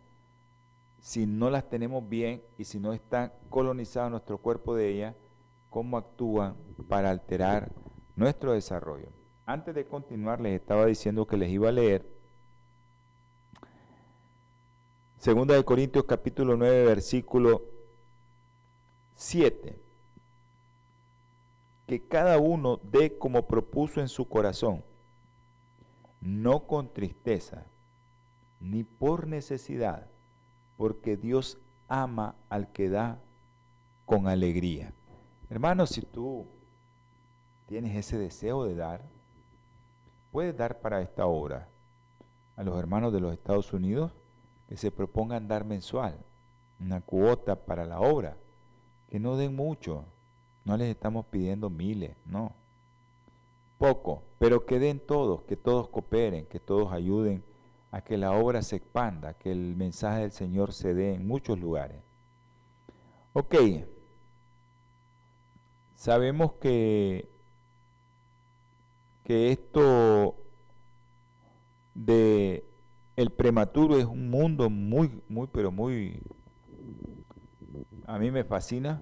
si 0.99 1.25
no 1.25 1.49
las 1.49 1.69
tenemos 1.69 2.07
bien 2.07 2.41
y 2.57 2.65
si 2.65 2.79
no 2.79 2.93
está 2.93 3.33
colonizado 3.49 4.09
nuestro 4.09 4.37
cuerpo 4.37 4.75
de 4.75 4.89
ellas, 4.89 5.15
cómo 5.69 5.97
actúan 5.97 6.55
para 6.87 7.09
alterar 7.09 7.71
nuestro 8.15 8.53
desarrollo. 8.53 9.09
Antes 9.45 9.75
de 9.75 9.85
continuar, 9.85 10.41
les 10.41 10.59
estaba 10.59 10.85
diciendo 10.85 11.25
que 11.25 11.37
les 11.37 11.49
iba 11.49 11.69
a 11.69 11.71
leer 11.71 12.17
Segunda 15.17 15.55
de 15.55 15.65
Corintios 15.65 16.05
capítulo 16.05 16.55
9, 16.55 16.85
versículo 16.85 17.63
7. 19.15 19.81
Que 21.87 22.07
cada 22.07 22.37
uno 22.37 22.79
dé 22.83 23.17
como 23.17 23.47
propuso 23.47 23.99
en 23.99 24.09
su 24.09 24.29
corazón, 24.29 24.83
no 26.21 26.67
con 26.67 26.93
tristeza, 26.93 27.65
ni 28.59 28.83
por 28.83 29.25
necesidad, 29.25 30.07
porque 30.77 31.17
Dios 31.17 31.57
ama 31.87 32.35
al 32.49 32.71
que 32.71 32.89
da 32.89 33.19
con 34.05 34.27
alegría. 34.27 34.93
Hermanos, 35.49 35.89
si 35.89 36.01
tú 36.01 36.45
tienes 37.65 37.95
ese 37.95 38.17
deseo 38.17 38.63
de 38.63 38.75
dar, 38.75 39.01
puedes 40.31 40.55
dar 40.55 40.79
para 40.79 41.01
esta 41.01 41.25
obra. 41.25 41.67
A 42.55 42.63
los 42.63 42.77
hermanos 42.77 43.11
de 43.13 43.19
los 43.19 43.33
Estados 43.33 43.73
Unidos 43.73 44.11
que 44.67 44.77
se 44.77 44.91
propongan 44.91 45.47
dar 45.47 45.65
mensual, 45.65 46.17
una 46.79 47.01
cuota 47.01 47.55
para 47.55 47.85
la 47.85 47.99
obra, 47.99 48.37
que 49.09 49.19
no 49.19 49.37
den 49.37 49.55
mucho, 49.55 50.03
no 50.65 50.75
les 50.75 50.89
estamos 50.89 51.25
pidiendo 51.27 51.69
miles, 51.69 52.15
no, 52.25 52.51
poco, 53.77 54.23
pero 54.39 54.65
que 54.65 54.79
den 54.79 54.99
todos, 54.99 55.43
que 55.43 55.55
todos 55.55 55.87
cooperen, 55.89 56.45
que 56.45 56.59
todos 56.59 56.91
ayuden 56.91 57.43
a 57.91 58.01
que 58.01 58.17
la 58.17 58.31
obra 58.31 58.61
se 58.61 58.75
expanda, 58.75 59.33
que 59.33 59.51
el 59.51 59.75
mensaje 59.75 60.21
del 60.21 60.31
Señor 60.31 60.73
se 60.73 60.93
dé 60.93 61.13
en 61.13 61.27
muchos 61.27 61.57
lugares. 61.59 62.01
Ok, 63.33 63.55
sabemos 65.95 66.53
que, 66.53 67.29
que 69.23 69.51
esto 69.51 70.35
de 71.93 72.65
el 73.15 73.31
prematuro 73.31 73.97
es 73.97 74.05
un 74.05 74.29
mundo 74.29 74.69
muy, 74.69 75.21
muy, 75.27 75.47
pero 75.47 75.71
muy, 75.71 76.21
a 78.05 78.19
mí 78.19 78.29
me 78.31 78.43
fascina, 78.43 79.01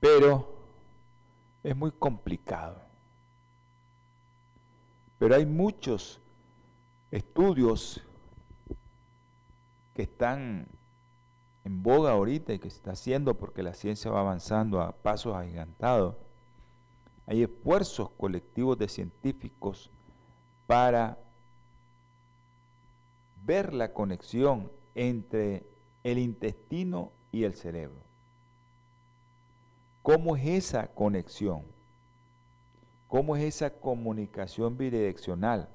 pero 0.00 0.54
es 1.62 1.76
muy 1.76 1.90
complicado. 1.92 2.82
Pero 5.18 5.34
hay 5.34 5.46
muchos 5.46 6.20
estudios 7.14 8.02
que 9.94 10.02
están 10.02 10.66
en 11.64 11.82
boga 11.82 12.10
ahorita 12.10 12.52
y 12.52 12.58
que 12.58 12.68
se 12.68 12.76
está 12.76 12.90
haciendo 12.90 13.34
porque 13.34 13.62
la 13.62 13.72
ciencia 13.72 14.10
va 14.10 14.18
avanzando 14.18 14.80
a 14.80 14.90
pasos 14.90 15.36
agigantados. 15.36 16.16
Hay 17.26 17.44
esfuerzos 17.44 18.10
colectivos 18.10 18.76
de 18.78 18.88
científicos 18.88 19.90
para 20.66 21.16
ver 23.46 23.72
la 23.72 23.92
conexión 23.92 24.72
entre 24.96 25.64
el 26.02 26.18
intestino 26.18 27.12
y 27.30 27.44
el 27.44 27.54
cerebro. 27.54 28.02
¿Cómo 30.02 30.36
es 30.36 30.46
esa 30.46 30.88
conexión? 30.88 31.62
¿Cómo 33.06 33.36
es 33.36 33.44
esa 33.44 33.70
comunicación 33.70 34.76
bidireccional? 34.76 35.68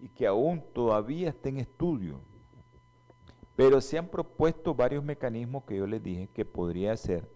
Y 0.00 0.08
que 0.08 0.26
aún 0.26 0.62
todavía 0.72 1.28
está 1.28 1.48
en 1.48 1.58
estudio. 1.58 2.20
Pero 3.56 3.80
se 3.80 3.98
han 3.98 4.08
propuesto 4.08 4.74
varios 4.74 5.04
mecanismos 5.04 5.64
que 5.64 5.76
yo 5.76 5.86
les 5.86 6.02
dije 6.02 6.28
que 6.34 6.44
podrían 6.44 6.96
ser 6.96 7.28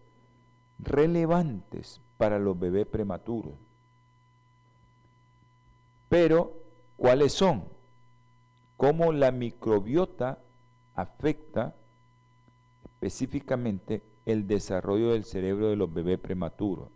relevantes 0.78 2.00
para 2.16 2.38
los 2.38 2.58
bebés 2.58 2.86
prematuros. 2.86 3.52
Pero, 6.08 6.54
¿cuáles 6.96 7.32
son? 7.32 7.64
cómo 8.76 9.12
la 9.12 9.30
microbiota 9.30 10.38
afecta 10.94 11.74
específicamente 12.84 14.02
el 14.26 14.46
desarrollo 14.46 15.12
del 15.12 15.24
cerebro 15.24 15.68
de 15.68 15.76
los 15.76 15.92
bebés 15.92 16.18
prematuros. 16.18 16.88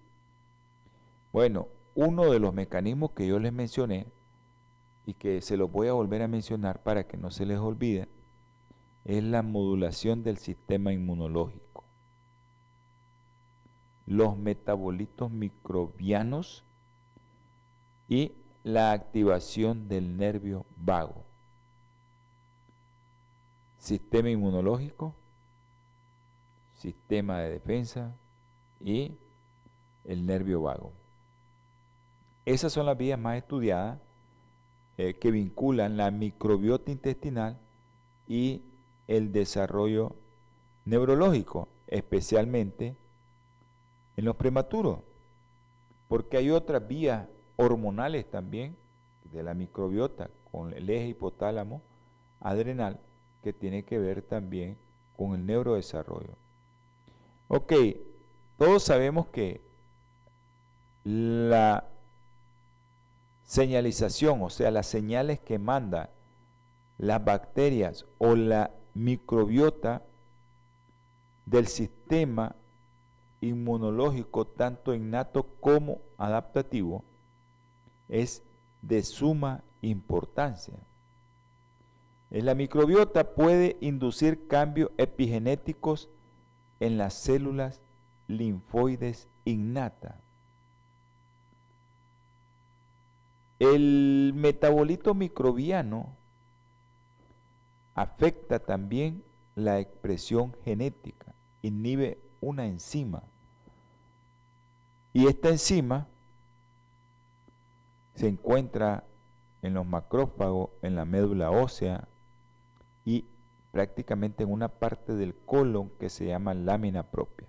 Bueno, 1.33 1.69
uno 1.95 2.31
de 2.31 2.41
los 2.41 2.55
mecanismos 2.55 3.13
que 3.13 3.27
yo 3.27 3.39
les 3.39 3.53
mencioné 3.53 4.07
y 5.09 5.15
que 5.15 5.41
se 5.41 5.57
los 5.57 5.73
voy 5.73 5.89
a 5.89 5.95
volver 5.95 6.21
a 6.21 6.29
mencionar 6.29 6.83
para 6.83 7.07
que 7.07 7.17
no 7.17 7.31
se 7.31 7.47
les 7.47 7.59
olvide, 7.59 8.09
es 9.07 9.25
la 9.25 9.41
modulación 9.41 10.23
del 10.23 10.37
sistema 10.37 10.93
inmunológico. 10.93 11.83
Los 14.05 14.37
metabolitos 14.37 15.31
microbianos 15.31 16.63
y 18.07 18.33
la 18.65 18.93
activación 18.93 19.89
del 19.89 20.19
nervio 20.19 20.67
vago 20.77 21.25
sistema 23.79 24.29
inmunológico, 24.29 25.15
sistema 26.75 27.39
de 27.39 27.53
defensa 27.53 28.15
y 28.79 29.17
el 30.05 30.27
nervio 30.27 30.61
vago. 30.61 30.93
Esas 32.45 32.75
son 32.75 32.85
las 32.85 32.99
vías 32.99 33.19
más 33.19 33.39
estudiadas 33.39 33.99
eh, 34.99 35.15
que 35.15 35.31
vinculan 35.31 35.97
la 35.97 36.11
microbiota 36.11 36.91
intestinal 36.91 37.57
y 38.27 38.63
el 39.07 39.31
desarrollo 39.31 40.17
neurológico, 40.85 41.69
especialmente 41.87 42.97
en 44.17 44.25
los 44.25 44.35
prematuros, 44.35 44.99
porque 46.09 46.37
hay 46.37 46.51
otras 46.51 46.87
vías 46.89 47.29
hormonales 47.57 48.29
también 48.29 48.77
de 49.33 49.43
la 49.45 49.55
microbiota 49.55 50.31
con 50.51 50.73
el 50.73 50.91
eje 50.91 51.09
hipotálamo 51.09 51.81
adrenal 52.41 52.99
que 53.43 53.53
tiene 53.53 53.85
que 53.85 53.99
ver 53.99 54.23
también 54.23 54.77
con 55.17 55.35
el 55.35 55.47
neurodesarrollo. 55.47 56.35
Ok, 57.47 57.73
todos 58.57 58.83
sabemos 58.83 59.29
que 59.29 59.61
la 61.05 61.89
señalización, 63.49 64.43
o 64.43 64.51
sea, 64.51 64.71
las 64.71 64.87
señales 64.87 65.41
que 65.41 65.59
manda 65.59 66.11
las 66.99 67.25
bacterias 67.25 68.05
o 68.19 68.35
la 68.35 68.73
microbiota 68.93 70.03
del 71.47 71.67
sistema 71.67 72.55
inmunológico, 73.41 74.47
tanto 74.47 74.95
innato 74.95 75.45
como 75.61 76.03
adaptativo, 76.19 77.05
es 78.11 78.43
de 78.83 79.03
suma 79.03 79.65
importancia. 79.81 80.75
La 82.29 82.55
microbiota 82.55 83.35
puede 83.35 83.79
inducir 83.81 84.47
cambios 84.47 84.91
epigenéticos 84.99 86.11
en 86.81 86.99
las 86.99 87.15
células 87.15 87.81
linfoides 88.27 89.27
innatas. 89.47 90.28
El 93.59 94.33
metabolito 94.35 95.15
microbiano 95.15 96.15
afecta 97.95 98.61
también 98.61 99.25
la 99.57 99.81
expresión 99.81 100.55
genética, 100.65 101.35
inhibe 101.63 102.19
una 102.41 102.67
enzima. 102.67 103.23
Y 105.13 105.27
esta 105.27 105.49
enzima 105.49 106.07
se 108.15 108.29
encuentra 108.29 109.03
en 109.63 109.75
los 109.75 109.85
macrófagos, 109.85 110.71
en 110.83 110.95
la 110.95 111.05
médula 111.05 111.51
ósea, 111.51 112.07
y 113.05 113.25
prácticamente 113.73 114.45
en 114.45 114.53
una 114.53 114.69
parte 114.69 115.15
del 115.15 115.35
colon 115.35 115.91
que 115.99 116.11
se 116.11 116.27
llama 116.27 116.55
lámina 116.55 117.03
propia. 117.03 117.49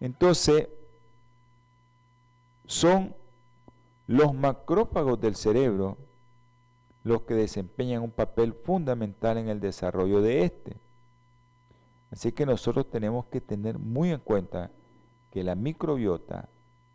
Entonces, 0.00 0.68
son 2.66 3.14
los 4.08 4.34
macrófagos 4.34 5.20
del 5.20 5.36
cerebro 5.36 5.98
los 7.04 7.22
que 7.22 7.34
desempeñan 7.34 8.02
un 8.02 8.10
papel 8.10 8.52
fundamental 8.52 9.38
en 9.38 9.48
el 9.48 9.60
desarrollo 9.60 10.20
de 10.20 10.44
este. 10.44 10.76
Así 12.10 12.32
que 12.32 12.44
nosotros 12.44 12.90
tenemos 12.90 13.26
que 13.26 13.40
tener 13.40 13.78
muy 13.78 14.10
en 14.10 14.18
cuenta 14.18 14.70
que 15.30 15.44
la 15.44 15.54
microbiota 15.54 16.48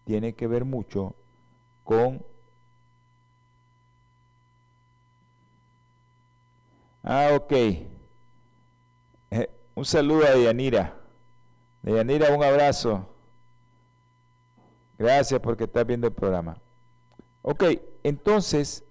tiene 0.06 0.34
que 0.34 0.48
ver 0.48 0.66
mucho 0.66 1.16
con 1.84 2.26
Ah, 7.06 7.32
ok. 7.36 7.52
Eh, 7.52 7.90
un 9.76 9.84
saludo 9.84 10.26
a 10.26 10.32
Deyanira. 10.32 10.96
Deyanira, 11.82 12.34
un 12.34 12.42
abrazo. 12.42 13.06
Gracias 14.98 15.42
porque 15.42 15.66
estás 15.66 15.86
viendo 15.86 16.08
el 16.08 16.14
programa. 16.14 16.58
Ok, 17.46 17.66
entonces, 18.04 18.86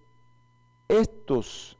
estos 0.87 1.79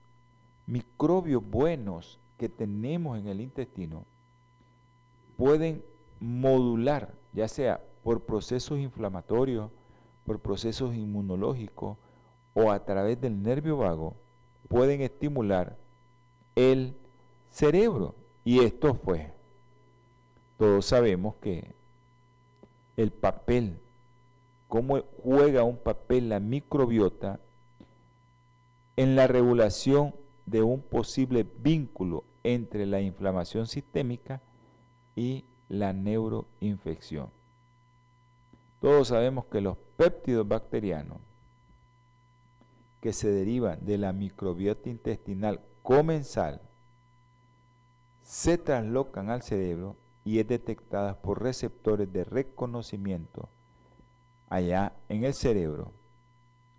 microbios 0.67 1.43
buenos 1.49 2.19
que 2.39 2.49
tenemos 2.49 3.19
en 3.19 3.29
el 3.29 3.43
intestino 3.43 4.07
pueden 5.37 5.85
modular, 6.19 7.13
ya 7.35 7.47
sea 7.47 7.85
por 8.03 8.23
procesos 8.23 8.79
inflamatorios, 8.79 9.71
por 10.25 10.41
procesos 10.41 10.95
inmunológicos 10.95 11.99
o 12.55 12.71
a 12.71 12.83
través 12.85 13.21
del 13.21 13.43
nervio 13.43 13.77
vago, 13.77 14.17
pueden 14.69 15.03
estimular 15.03 15.77
el 16.57 16.97
cerebro. 17.51 18.15
Y 18.45 18.61
esto 18.61 18.95
fue, 18.95 19.31
todos 20.59 20.87
sabemos 20.87 21.35
que 21.43 21.75
el 22.97 23.11
papel, 23.11 23.79
cómo 24.73 25.03
juega 25.23 25.65
un 25.65 25.77
papel 25.77 26.31
la 26.31 26.41
microbiota 26.41 27.39
en 28.97 29.17
la 29.17 29.27
regulación 29.27 30.15
de 30.47 30.63
un 30.63 30.81
posible 30.81 31.47
vínculo 31.59 32.25
entre 32.43 32.87
la 32.87 33.03
inflamación 33.03 33.67
sistémica 33.67 34.41
y 35.15 35.45
la 35.69 35.93
neuroinfección. 35.93 37.29
Todos 38.81 39.09
sabemos 39.09 39.45
que 39.45 39.61
los 39.61 39.77
péptidos 39.99 40.49
bacterianos 40.49 41.19
que 43.03 43.13
se 43.13 43.31
derivan 43.31 43.85
de 43.85 43.99
la 43.99 44.15
microbiota 44.15 44.89
intestinal 44.89 45.61
comensal 45.83 46.63
se 48.23 48.57
traslocan 48.57 49.29
al 49.29 49.43
cerebro 49.43 49.97
y 50.25 50.39
es 50.39 50.49
detectada 50.49 51.21
por 51.21 51.43
receptores 51.43 52.11
de 52.11 52.25
reconocimiento 52.25 53.51
allá 54.53 54.93
en 55.09 55.25
el 55.25 55.33
cerebro 55.33 55.93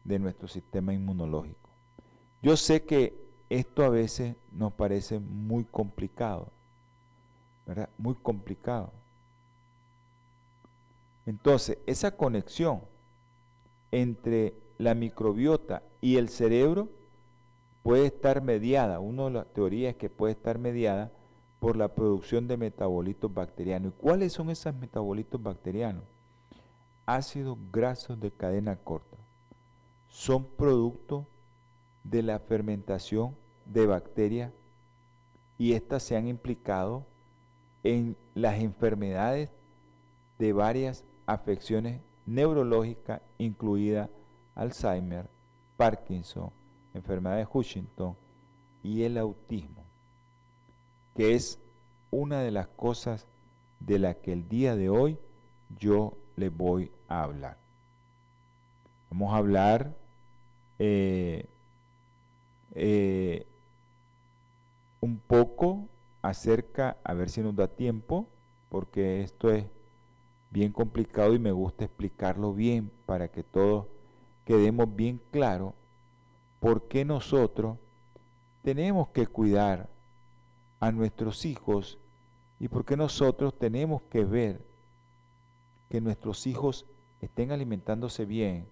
de 0.04 0.20
nuestro 0.20 0.48
sistema 0.48 0.94
inmunológico. 0.94 1.72
Yo 2.40 2.56
sé 2.56 2.84
que 2.84 3.20
esto 3.50 3.84
a 3.84 3.90
veces 3.90 4.36
nos 4.52 4.74
parece 4.74 5.18
muy 5.18 5.64
complicado, 5.64 6.52
¿verdad? 7.66 7.90
Muy 7.98 8.14
complicado. 8.14 8.92
Entonces, 11.26 11.80
esa 11.88 12.16
conexión 12.16 12.82
entre 13.90 14.54
la 14.78 14.94
microbiota 14.94 15.82
y 16.00 16.18
el 16.18 16.30
cerebro 16.30 16.90
puede 17.82 18.06
estar 18.06 18.44
mediada, 18.44 19.00
una 19.00 19.24
de 19.24 19.32
las 19.32 19.48
teorías 19.48 19.94
es 19.94 19.98
que 19.98 20.12
puede 20.12 20.34
estar 20.34 20.60
mediada 20.60 21.12
por 21.60 21.76
la 21.76 21.96
producción 21.96 22.48
de 22.48 22.56
metabolitos 22.56 23.34
bacterianos. 23.34 23.94
¿Y 23.94 23.96
cuáles 24.00 24.32
son 24.32 24.52
esos 24.52 24.76
metabolitos 24.76 25.42
bacterianos? 25.42 26.13
Ácidos 27.06 27.58
grasos 27.72 28.20
de 28.20 28.32
cadena 28.32 28.76
corta. 28.78 29.18
Son 30.08 30.46
producto 30.46 31.28
de 32.04 32.24
la 32.24 32.40
fermentación 32.40 33.36
de 33.66 33.86
bacterias 33.86 34.52
y 35.58 35.74
éstas 35.74 36.04
se 36.04 36.16
han 36.16 36.28
implicado 36.28 37.06
en 37.84 38.16
las 38.34 38.60
enfermedades 38.60 39.52
de 40.40 40.54
varias 40.54 41.04
afecciones 41.26 42.02
neurológicas, 42.26 43.22
incluida 43.38 44.10
Alzheimer, 44.56 45.30
Parkinson, 45.78 46.52
enfermedad 46.94 47.38
de 47.38 47.48
Huntington 47.52 48.16
y 48.82 49.04
el 49.04 49.18
autismo 49.18 49.84
que 51.16 51.36
es 51.36 51.60
una 52.12 52.42
de 52.42 52.52
las 52.52 52.68
cosas 52.68 53.28
de 53.80 54.00
las 54.00 54.18
que 54.18 54.34
el 54.34 54.48
día 54.48 54.76
de 54.76 54.90
hoy 54.90 55.18
yo 55.70 56.18
le 56.36 56.50
voy 56.50 56.92
a 57.08 57.24
hablar. 57.24 57.58
Vamos 59.10 59.34
a 59.34 59.38
hablar 59.38 59.94
eh, 60.80 61.46
eh, 62.74 63.46
un 65.02 65.20
poco 65.20 65.88
acerca, 66.22 66.98
a 67.04 67.14
ver 67.14 67.30
si 67.30 67.42
nos 67.42 67.56
da 67.56 67.68
tiempo, 67.68 68.28
porque 68.70 69.22
esto 69.22 69.52
es 69.52 69.66
bien 70.50 70.72
complicado 70.72 71.34
y 71.34 71.40
me 71.40 71.52
gusta 71.52 71.86
explicarlo 71.86 72.54
bien 72.54 72.92
para 73.06 73.28
que 73.28 73.44
todos 73.44 73.86
quedemos 74.46 74.96
bien 74.96 75.20
claro 75.32 75.74
por 76.60 76.88
qué 76.88 77.06
nosotros 77.06 77.78
tenemos 78.62 79.10
que 79.10 79.28
cuidar 79.28 79.90
a 80.80 80.92
nuestros 80.92 81.46
hijos 81.46 81.98
y 82.60 82.68
porque 82.68 82.96
nosotros 82.96 83.54
tenemos 83.58 84.02
que 84.04 84.24
ver 84.24 84.73
que 85.90 86.02
nuestros 86.02 86.48
hijos 86.48 86.86
estén 87.22 87.52
alimentándose 87.52 88.26
bien 88.26 88.68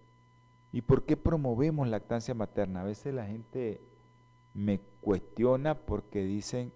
y 0.71 0.81
por 0.81 1.03
qué 1.05 1.17
promovemos 1.17 1.87
lactancia 1.87 2.33
materna. 2.33 2.81
A 2.81 2.85
veces 2.85 3.13
la 3.13 3.25
gente 3.25 3.81
me 4.53 4.79
cuestiona 5.01 5.75
porque 5.75 6.23
dicen 6.23 6.73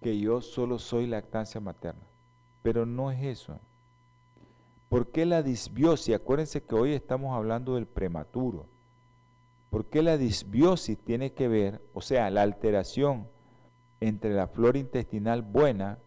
que 0.00 0.18
yo 0.18 0.40
solo 0.40 0.78
soy 0.78 1.06
lactancia 1.06 1.60
materna, 1.60 2.06
pero 2.62 2.86
no 2.86 3.10
es 3.10 3.22
eso. 3.24 3.58
¿Por 4.88 5.10
qué 5.10 5.26
la 5.26 5.42
disbiosis? 5.42 6.14
Acuérdense 6.14 6.62
que 6.62 6.74
hoy 6.74 6.92
estamos 6.92 7.34
hablando 7.34 7.74
del 7.74 7.86
prematuro. 7.86 8.66
¿Por 9.70 9.86
qué 9.86 10.02
la 10.02 10.16
disbiosis 10.16 10.96
tiene 10.98 11.32
que 11.32 11.48
ver, 11.48 11.82
o 11.92 12.00
sea, 12.00 12.30
la 12.30 12.42
alteración 12.42 13.28
entre 14.00 14.32
la 14.32 14.46
flora 14.46 14.78
intestinal 14.78 15.42
buena 15.42 15.98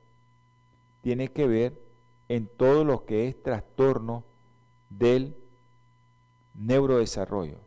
tiene 1.01 1.27
que 1.29 1.45
ver 1.45 1.88
en 2.29 2.47
todo 2.47 2.85
lo 2.85 3.05
que 3.05 3.27
es 3.27 3.41
trastorno 3.41 4.23
del 4.89 5.35
neurodesarrollo. 6.53 7.57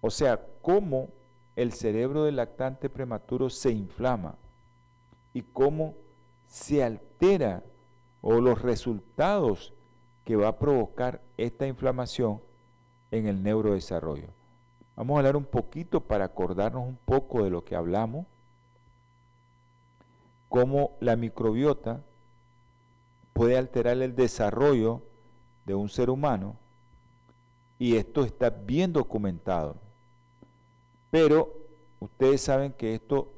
O 0.00 0.10
sea, 0.10 0.40
cómo 0.62 1.10
el 1.54 1.72
cerebro 1.72 2.24
del 2.24 2.36
lactante 2.36 2.88
prematuro 2.88 3.50
se 3.50 3.70
inflama 3.70 4.36
y 5.34 5.42
cómo 5.42 5.94
se 6.46 6.82
altera 6.82 7.62
o 8.22 8.40
los 8.40 8.62
resultados 8.62 9.74
que 10.24 10.36
va 10.36 10.48
a 10.48 10.58
provocar 10.58 11.20
esta 11.36 11.66
inflamación 11.66 12.40
en 13.10 13.26
el 13.26 13.42
neurodesarrollo. 13.42 14.28
Vamos 14.96 15.14
a 15.14 15.18
hablar 15.18 15.36
un 15.36 15.44
poquito 15.44 16.00
para 16.00 16.24
acordarnos 16.24 16.86
un 16.86 16.96
poco 16.96 17.44
de 17.44 17.50
lo 17.50 17.64
que 17.64 17.76
hablamos, 17.76 18.26
cómo 20.48 20.96
la 21.00 21.16
microbiota 21.16 22.02
puede 23.32 23.56
alterar 23.56 23.98
el 23.98 24.16
desarrollo 24.16 25.02
de 25.64 25.74
un 25.74 25.88
ser 25.88 26.10
humano 26.10 26.56
y 27.78 27.96
esto 27.96 28.24
está 28.24 28.50
bien 28.50 28.92
documentado. 28.92 29.76
Pero 31.10 31.54
ustedes 32.00 32.40
saben 32.40 32.72
que 32.72 32.94
esto 32.94 33.32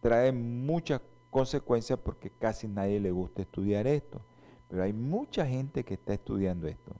trae 0.00 0.32
muchas 0.32 1.02
consecuencias 1.30 1.98
porque 2.02 2.30
casi 2.30 2.66
nadie 2.66 3.00
le 3.00 3.10
gusta 3.10 3.42
estudiar 3.42 3.86
esto. 3.86 4.20
Pero 4.68 4.82
hay 4.82 4.92
mucha 4.92 5.46
gente 5.46 5.84
que 5.84 5.94
está 5.94 6.14
estudiando 6.14 6.68
esto, 6.68 6.92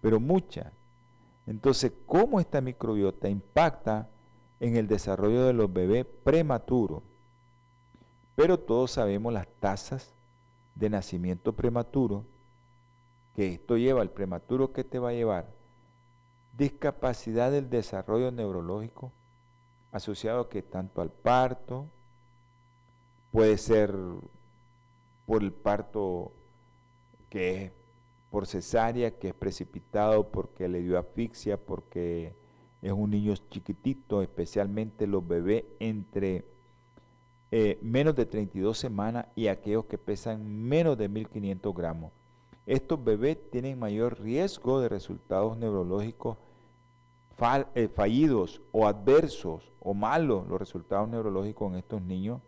pero 0.00 0.18
mucha. 0.18 0.72
Entonces, 1.46 1.92
¿cómo 2.06 2.40
esta 2.40 2.60
microbiota 2.60 3.28
impacta 3.28 4.08
en 4.58 4.76
el 4.76 4.88
desarrollo 4.88 5.44
de 5.44 5.52
los 5.52 5.72
bebés 5.72 6.06
prematuros? 6.24 7.02
Pero 8.40 8.58
todos 8.58 8.92
sabemos 8.92 9.34
las 9.34 9.46
tasas 9.60 10.14
de 10.74 10.88
nacimiento 10.88 11.52
prematuro, 11.52 12.24
que 13.34 13.48
esto 13.48 13.76
lleva 13.76 14.00
al 14.00 14.12
prematuro 14.12 14.72
que 14.72 14.82
te 14.82 14.98
va 14.98 15.10
a 15.10 15.12
llevar 15.12 15.52
discapacidad 16.56 17.50
del 17.50 17.68
desarrollo 17.68 18.32
neurológico 18.32 19.12
asociado 19.92 20.48
que 20.48 20.62
tanto 20.62 21.02
al 21.02 21.10
parto, 21.10 21.90
puede 23.30 23.58
ser 23.58 23.94
por 25.26 25.42
el 25.42 25.52
parto 25.52 26.32
que 27.28 27.64
es 27.64 27.72
por 28.30 28.46
cesárea, 28.46 29.18
que 29.18 29.28
es 29.28 29.34
precipitado 29.34 30.30
porque 30.30 30.66
le 30.66 30.80
dio 30.80 30.98
asfixia, 30.98 31.58
porque 31.58 32.34
es 32.80 32.92
un 32.92 33.10
niño 33.10 33.34
chiquitito, 33.50 34.22
especialmente 34.22 35.06
los 35.06 35.28
bebés 35.28 35.64
entre 35.78 36.46
eh, 37.52 37.78
menos 37.82 38.14
de 38.14 38.26
32 38.26 38.78
semanas 38.78 39.26
y 39.34 39.48
aquellos 39.48 39.86
que 39.86 39.98
pesan 39.98 40.46
menos 40.46 40.96
de 40.96 41.08
1500 41.08 41.74
gramos. 41.74 42.12
Estos 42.66 43.02
bebés 43.02 43.38
tienen 43.50 43.78
mayor 43.78 44.20
riesgo 44.20 44.80
de 44.80 44.88
resultados 44.88 45.56
neurológicos 45.56 46.36
eh, 47.74 47.88
fallidos 47.88 48.60
o 48.70 48.86
adversos 48.86 49.72
o 49.80 49.94
malos 49.94 50.46
los 50.46 50.58
resultados 50.58 51.08
neurológicos 51.08 51.72
en 51.72 51.78
estos 51.78 52.02
niños 52.02 52.40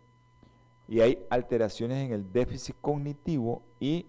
y 0.87 0.99
hay 1.01 1.25
alteraciones 1.29 2.05
en 2.05 2.13
el 2.13 2.31
déficit 2.31 2.75
cognitivo 2.79 3.63
y 3.79 4.05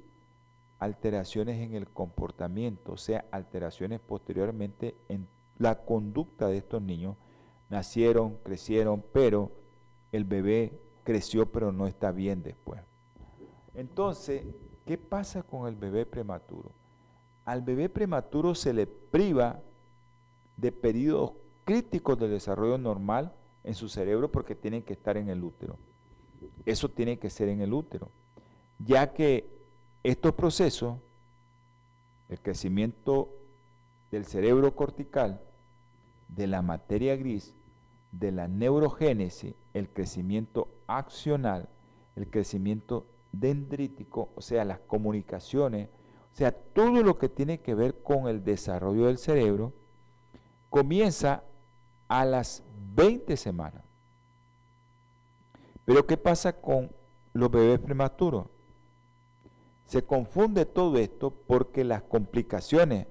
alteraciones 0.78 1.60
en 1.60 1.74
el 1.74 1.88
comportamiento, 1.88 2.92
o 2.92 2.96
sea, 2.96 3.24
alteraciones 3.30 4.00
posteriormente 4.00 4.94
en 5.08 5.26
la 5.58 5.84
conducta 5.84 6.48
de 6.48 6.58
estos 6.58 6.82
niños. 6.82 7.16
Nacieron, 7.70 8.36
crecieron, 8.42 9.02
pero 9.12 9.50
el 10.12 10.24
bebé 10.24 10.78
creció 11.04 11.52
pero 11.52 11.70
no 11.70 11.86
está 11.86 12.10
bien 12.10 12.42
después. 12.42 12.80
Entonces, 13.74 14.44
¿qué 14.84 14.98
pasa 14.98 15.42
con 15.42 15.68
el 15.68 15.76
bebé 15.76 16.06
prematuro? 16.06 16.72
al 17.44 17.62
bebé 17.62 17.88
prematuro 17.88 18.54
se 18.54 18.72
le 18.72 18.86
priva 18.86 19.60
de 20.56 20.72
periodos 20.72 21.32
críticos 21.64 22.18
del 22.18 22.30
desarrollo 22.30 22.78
normal 22.78 23.32
en 23.64 23.74
su 23.74 23.88
cerebro 23.88 24.30
porque 24.30 24.54
tienen 24.54 24.82
que 24.82 24.94
estar 24.94 25.16
en 25.16 25.28
el 25.28 25.42
útero. 25.42 25.78
Eso 26.64 26.88
tiene 26.88 27.18
que 27.18 27.30
ser 27.30 27.48
en 27.48 27.60
el 27.60 27.72
útero, 27.72 28.10
ya 28.78 29.12
que 29.12 29.48
estos 30.02 30.34
procesos, 30.34 30.98
el 32.28 32.40
crecimiento 32.40 33.30
del 34.10 34.24
cerebro 34.26 34.74
cortical, 34.74 35.40
de 36.28 36.46
la 36.46 36.62
materia 36.62 37.16
gris, 37.16 37.54
de 38.12 38.32
la 38.32 38.48
neurogénesis, 38.48 39.54
el 39.72 39.88
crecimiento 39.88 40.68
accional, 40.86 41.68
el 42.16 42.28
crecimiento 42.30 43.06
dendrítico, 43.32 44.30
o 44.34 44.40
sea, 44.40 44.64
las 44.64 44.80
comunicaciones, 44.80 45.88
o 46.32 46.36
sea, 46.36 46.52
todo 46.52 47.02
lo 47.02 47.18
que 47.18 47.28
tiene 47.28 47.60
que 47.60 47.74
ver 47.74 48.02
con 48.02 48.28
el 48.28 48.44
desarrollo 48.44 49.06
del 49.06 49.18
cerebro, 49.18 49.72
comienza 50.70 51.44
a 52.08 52.24
las 52.24 52.62
20 52.94 53.36
semanas. 53.36 53.82
Pero 55.84 56.06
¿qué 56.06 56.16
pasa 56.16 56.52
con 56.52 56.90
los 57.32 57.50
bebés 57.50 57.78
prematuros? 57.78 58.46
Se 59.86 60.04
confunde 60.04 60.64
todo 60.64 60.96
esto 60.98 61.30
porque 61.30 61.84
las 61.84 62.02
complicaciones 62.02 63.06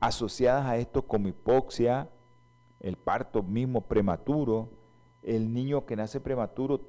asociadas 0.00 0.66
a 0.66 0.76
esto 0.76 1.02
como 1.02 1.28
hipoxia, 1.28 2.08
el 2.80 2.96
parto 2.96 3.42
mismo 3.42 3.82
prematuro, 3.82 4.70
el 5.22 5.52
niño 5.52 5.86
que 5.86 5.96
nace 5.96 6.20
prematuro 6.20 6.80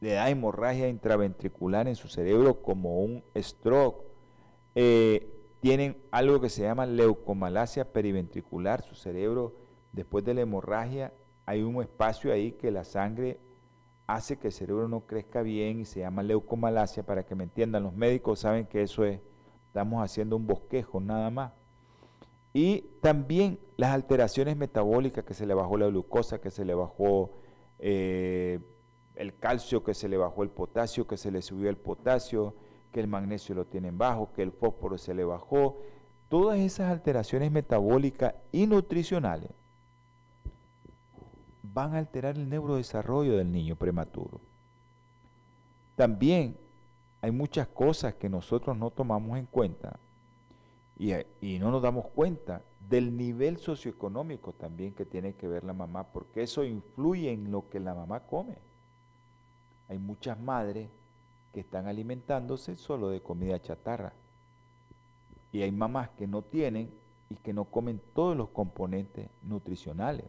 le 0.00 0.12
da 0.12 0.30
hemorragia 0.30 0.88
intraventricular 0.88 1.88
en 1.88 1.96
su 1.96 2.08
cerebro 2.08 2.62
como 2.62 3.00
un 3.00 3.24
stroke, 3.36 4.04
eh, 4.74 5.34
tienen 5.60 5.96
algo 6.10 6.40
que 6.40 6.48
se 6.48 6.62
llama 6.62 6.86
leucomalacia 6.86 7.92
periventricular, 7.92 8.82
su 8.82 8.94
cerebro 8.94 9.56
después 9.92 10.24
de 10.24 10.34
la 10.34 10.42
hemorragia 10.42 11.12
hay 11.48 11.62
un 11.62 11.80
espacio 11.80 12.30
ahí 12.30 12.52
que 12.52 12.70
la 12.70 12.84
sangre 12.84 13.40
hace 14.06 14.38
que 14.38 14.48
el 14.48 14.52
cerebro 14.52 14.86
no 14.86 15.06
crezca 15.06 15.40
bien 15.40 15.80
y 15.80 15.86
se 15.86 16.00
llama 16.00 16.22
leucomalacia, 16.22 17.04
para 17.04 17.24
que 17.24 17.34
me 17.34 17.44
entiendan, 17.44 17.84
los 17.84 17.94
médicos 17.94 18.40
saben 18.40 18.66
que 18.66 18.82
eso 18.82 19.04
es, 19.04 19.20
estamos 19.66 20.02
haciendo 20.02 20.36
un 20.36 20.46
bosquejo 20.46 21.00
nada 21.00 21.30
más. 21.30 21.52
Y 22.58 22.80
también 23.00 23.60
las 23.76 23.92
alteraciones 23.92 24.56
metabólicas, 24.56 25.24
que 25.24 25.32
se 25.32 25.46
le 25.46 25.54
bajó 25.54 25.76
la 25.76 25.86
glucosa, 25.86 26.40
que 26.40 26.50
se 26.50 26.64
le 26.64 26.74
bajó 26.74 27.30
eh, 27.78 28.58
el 29.14 29.38
calcio, 29.38 29.84
que 29.84 29.94
se 29.94 30.08
le 30.08 30.16
bajó 30.16 30.42
el 30.42 30.48
potasio, 30.50 31.06
que 31.06 31.16
se 31.16 31.30
le 31.30 31.40
subió 31.40 31.70
el 31.70 31.76
potasio, 31.76 32.56
que 32.90 32.98
el 32.98 33.06
magnesio 33.06 33.54
lo 33.54 33.66
tienen 33.66 33.96
bajo, 33.96 34.32
que 34.32 34.42
el 34.42 34.50
fósforo 34.50 34.98
se 34.98 35.14
le 35.14 35.22
bajó. 35.22 35.78
Todas 36.28 36.58
esas 36.58 36.90
alteraciones 36.90 37.52
metabólicas 37.52 38.34
y 38.50 38.66
nutricionales 38.66 39.52
van 41.62 41.94
a 41.94 41.98
alterar 41.98 42.34
el 42.34 42.48
neurodesarrollo 42.48 43.36
del 43.36 43.52
niño 43.52 43.76
prematuro. 43.76 44.40
También 45.94 46.56
hay 47.20 47.30
muchas 47.30 47.68
cosas 47.68 48.14
que 48.14 48.28
nosotros 48.28 48.76
no 48.76 48.90
tomamos 48.90 49.38
en 49.38 49.46
cuenta 49.46 50.00
y, 50.98 51.12
y, 51.40 51.58
no 51.58 51.70
nos 51.70 51.82
damos 51.82 52.06
cuenta 52.08 52.62
del 52.88 53.16
nivel 53.16 53.58
socioeconómico 53.58 54.52
también 54.52 54.94
que 54.94 55.04
tiene 55.04 55.34
que 55.34 55.46
ver 55.46 55.62
la 55.62 55.72
mamá, 55.72 56.12
porque 56.12 56.42
eso 56.42 56.64
influye 56.64 57.30
en 57.30 57.52
lo 57.52 57.68
que 57.68 57.78
la 57.78 57.94
mamá 57.94 58.20
come. 58.20 58.58
Hay 59.88 59.98
muchas 59.98 60.38
madres 60.40 60.90
que 61.52 61.60
están 61.60 61.86
alimentándose 61.86 62.76
solo 62.76 63.10
de 63.10 63.22
comida 63.22 63.60
chatarra. 63.60 64.12
Y 65.52 65.62
hay 65.62 65.72
mamás 65.72 66.10
que 66.10 66.26
no 66.26 66.42
tienen 66.42 66.90
y 67.30 67.36
que 67.36 67.52
no 67.52 67.64
comen 67.64 68.00
todos 68.14 68.36
los 68.36 68.50
componentes 68.50 69.30
nutricionales. 69.42 70.26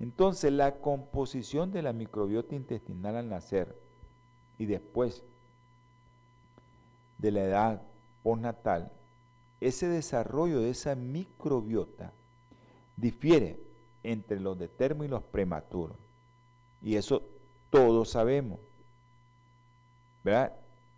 Entonces, 0.00 0.52
la 0.52 0.80
composición 0.80 1.70
de 1.70 1.82
la 1.82 1.92
microbiota 1.92 2.56
intestinal 2.56 3.16
al 3.16 3.28
nacer 3.28 3.78
y 4.58 4.66
después 4.66 5.22
de 7.18 7.30
la 7.30 7.42
edad 7.42 7.82
postnatal, 8.24 8.90
ese 9.66 9.88
desarrollo 9.88 10.60
de 10.60 10.70
esa 10.70 10.94
microbiota 10.94 12.12
difiere 12.96 13.60
entre 14.02 14.40
los 14.40 14.58
de 14.58 14.68
termo 14.68 15.04
y 15.04 15.08
los 15.08 15.22
prematuros. 15.22 15.96
Y 16.82 16.96
eso 16.96 17.22
todos 17.70 18.10
sabemos. 18.10 18.58
¿Verdad? 20.24 20.52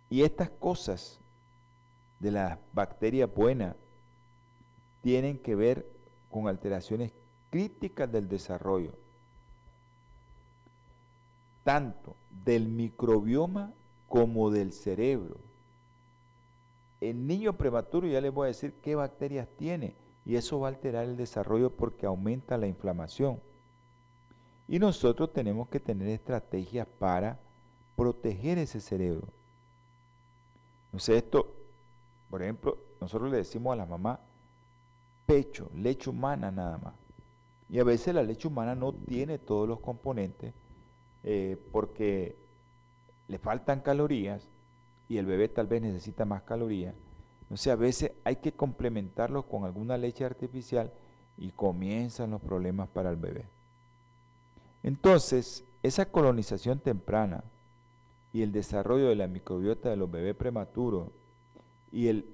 Y 0.09 0.21
estas 0.21 0.49
cosas 0.49 1.19
de 2.19 2.31
las 2.31 2.59
bacterias 2.73 3.33
buenas 3.33 3.75
tienen 5.01 5.37
que 5.37 5.55
ver 5.55 5.85
con 6.29 6.47
alteraciones 6.47 7.11
críticas 7.49 8.11
del 8.11 8.27
desarrollo, 8.27 8.93
tanto 11.63 12.15
del 12.43 12.67
microbioma 12.67 13.73
como 14.07 14.51
del 14.51 14.73
cerebro. 14.73 15.37
El 17.09 17.27
niño 17.27 17.53
prematuro 17.53 18.07
ya 18.07 18.19
les 18.19 18.33
voy 18.33 18.45
a 18.45 18.47
decir 18.47 18.73
qué 18.81 18.95
bacterias 18.95 19.47
tiene 19.57 19.95
y 20.25 20.35
eso 20.35 20.59
va 20.59 20.67
a 20.67 20.71
alterar 20.71 21.05
el 21.05 21.15
desarrollo 21.15 21.69
porque 21.69 22.07
aumenta 22.07 22.57
la 22.57 22.65
inflamación. 22.65 23.39
Y 24.67 24.79
nosotros 24.79 25.31
tenemos 25.31 25.67
que 25.69 25.79
tener 25.79 26.07
estrategias 26.07 26.87
para 26.87 27.39
proteger 27.95 28.57
ese 28.57 28.81
cerebro. 28.81 29.27
Entonces 30.85 31.17
esto, 31.17 31.53
por 32.29 32.41
ejemplo, 32.41 32.77
nosotros 32.99 33.29
le 33.29 33.37
decimos 33.37 33.73
a 33.73 33.75
la 33.75 33.85
mamá, 33.85 34.19
pecho, 35.27 35.69
leche 35.75 36.09
humana 36.09 36.51
nada 36.51 36.79
más. 36.79 36.95
Y 37.69 37.79
a 37.79 37.83
veces 37.83 38.15
la 38.15 38.23
leche 38.23 38.47
humana 38.47 38.73
no 38.73 38.93
tiene 38.93 39.37
todos 39.37 39.67
los 39.67 39.79
componentes 39.79 40.53
eh, 41.23 41.57
porque 41.71 42.35
le 43.27 43.37
faltan 43.37 43.81
calorías 43.81 44.49
y 45.07 45.17
el 45.17 45.25
bebé 45.25 45.47
tal 45.47 45.67
vez 45.67 45.81
necesita 45.81 46.25
más 46.25 46.43
calorías. 46.43 46.95
Entonces 47.41 47.67
a 47.71 47.75
veces 47.75 48.11
hay 48.23 48.37
que 48.37 48.53
complementarlo 48.53 49.43
con 49.43 49.65
alguna 49.65 49.97
leche 49.97 50.25
artificial 50.25 50.91
y 51.37 51.51
comienzan 51.51 52.31
los 52.31 52.41
problemas 52.41 52.89
para 52.89 53.09
el 53.09 53.17
bebé. 53.17 53.45
Entonces, 54.83 55.63
esa 55.83 56.05
colonización 56.05 56.79
temprana 56.79 57.43
y 58.33 58.41
el 58.41 58.51
desarrollo 58.51 59.09
de 59.09 59.15
la 59.15 59.27
microbiota 59.27 59.89
de 59.89 59.95
los 59.95 60.09
bebés 60.09 60.35
prematuros 60.35 61.09
y 61.91 62.07
el 62.07 62.25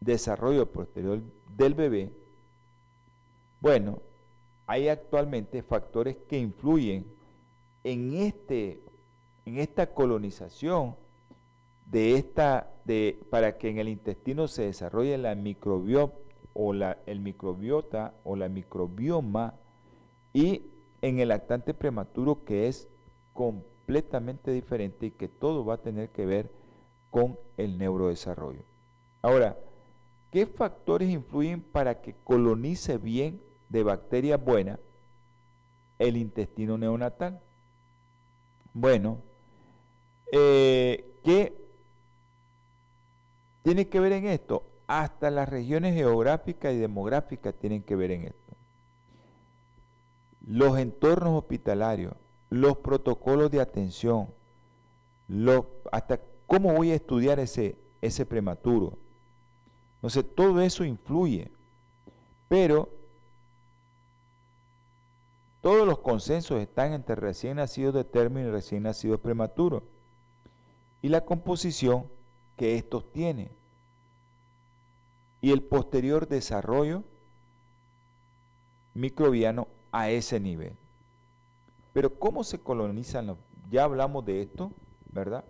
desarrollo 0.00 0.70
posterior 0.70 1.20
del 1.56 1.74
bebé, 1.74 2.12
bueno, 3.60 4.00
hay 4.66 4.88
actualmente 4.88 5.62
factores 5.62 6.16
que 6.28 6.38
influyen 6.38 7.06
en, 7.84 8.14
este, 8.14 8.80
en 9.44 9.58
esta 9.58 9.92
colonización 9.92 10.96
de 11.92 12.14
esta, 12.14 12.70
de, 12.86 13.20
para 13.28 13.58
que 13.58 13.68
en 13.68 13.78
el 13.78 13.88
intestino 13.88 14.48
se 14.48 14.62
desarrolle 14.62 15.18
la 15.18 15.34
microbiota 15.34 16.16
o 16.54 16.72
la, 16.72 16.98
el 17.04 17.20
microbiota 17.20 18.14
o 18.24 18.34
la 18.34 18.48
microbioma 18.48 19.54
y 20.32 20.62
en 21.02 21.20
el 21.20 21.28
lactante 21.28 21.74
prematuro 21.74 22.44
que 22.44 22.66
es 22.66 22.88
completamente 23.34 24.52
diferente 24.52 25.06
y 25.06 25.10
que 25.10 25.28
todo 25.28 25.66
va 25.66 25.74
a 25.74 25.82
tener 25.82 26.08
que 26.08 26.24
ver 26.24 26.50
con 27.10 27.38
el 27.58 27.76
neurodesarrollo. 27.76 28.62
Ahora, 29.20 29.58
¿qué 30.30 30.46
factores 30.46 31.10
influyen 31.10 31.60
para 31.60 32.00
que 32.00 32.14
colonice 32.24 32.96
bien 32.96 33.42
de 33.68 33.82
bacterias 33.82 34.42
buenas 34.42 34.78
el 35.98 36.16
intestino 36.16 36.78
neonatal? 36.78 37.38
Bueno, 38.72 39.18
eh, 40.32 41.18
¿qué 41.22 41.61
tiene 43.62 43.88
que 43.88 44.00
ver 44.00 44.12
en 44.12 44.26
esto? 44.26 44.64
Hasta 44.86 45.30
las 45.30 45.48
regiones 45.48 45.94
geográficas 45.94 46.74
y 46.74 46.78
demográficas 46.78 47.54
tienen 47.54 47.82
que 47.82 47.96
ver 47.96 48.10
en 48.10 48.24
esto. 48.24 48.56
Los 50.46 50.78
entornos 50.78 51.38
hospitalarios, 51.38 52.14
los 52.50 52.76
protocolos 52.78 53.50
de 53.50 53.60
atención, 53.60 54.28
hasta 55.90 56.20
cómo 56.46 56.74
voy 56.74 56.90
a 56.90 56.96
estudiar 56.96 57.38
ese, 57.38 57.76
ese 58.00 58.26
prematuro. 58.26 58.98
Entonces, 59.96 60.24
todo 60.34 60.60
eso 60.60 60.84
influye. 60.84 61.50
Pero 62.48 62.88
todos 65.62 65.86
los 65.86 66.00
consensos 66.00 66.60
están 66.60 66.92
entre 66.92 67.14
recién 67.14 67.56
nacidos 67.56 67.94
de 67.94 68.04
término 68.04 68.48
y 68.48 68.50
recién 68.50 68.82
nacidos 68.82 69.20
prematuros. 69.20 69.84
Y 71.00 71.08
la 71.08 71.24
composición 71.24 72.08
que 72.62 72.76
estos 72.76 73.10
tienen. 73.10 73.50
Y 75.40 75.50
el 75.50 75.62
posterior 75.64 76.28
desarrollo 76.28 77.02
microbiano 78.94 79.66
a 79.90 80.10
ese 80.10 80.38
nivel. 80.38 80.76
Pero 81.92 82.16
¿cómo 82.20 82.44
se 82.44 82.60
colonizan? 82.60 83.26
Los? 83.26 83.38
Ya 83.68 83.82
hablamos 83.82 84.24
de 84.24 84.42
esto, 84.42 84.70
¿verdad? 85.10 85.44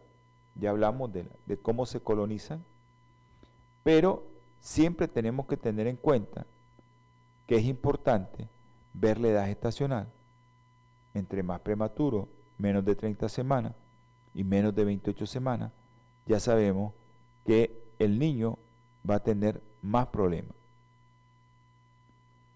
Ya 0.55 0.71
hablamos 0.71 1.13
de, 1.13 1.29
cómo 1.61 1.85
se 1.85 2.01
colonizan. 2.01 2.65
Pero 3.85 4.25
siempre 4.59 5.07
tenemos 5.07 5.45
que 5.45 5.59
tener 5.59 5.89
en 5.89 5.97
cuenta 5.97 6.47
que 7.47 7.57
es 7.57 7.65
importante 7.67 8.49
ver 8.95 9.21
la 9.21 9.29
edad 9.29 9.47
gestacional. 9.49 10.09
Entre 11.13 11.43
más 11.43 11.61
prematuro, 11.61 12.31
menos 12.57 12.83
de 12.87 12.97
30 12.97 13.29
semanas 13.29 13.75
y 14.33 14.45
menos 14.45 14.75
de 14.75 14.87
28 14.87 15.27
semanas, 15.27 15.73
ya 16.25 16.41
sabemos 16.41 16.95
que 17.47 17.83
el 17.99 18.19
niño 18.19 18.59
va 19.09 19.17
a 19.17 19.23
tener 19.23 19.63
más 19.83 20.07
problemas. 20.09 20.55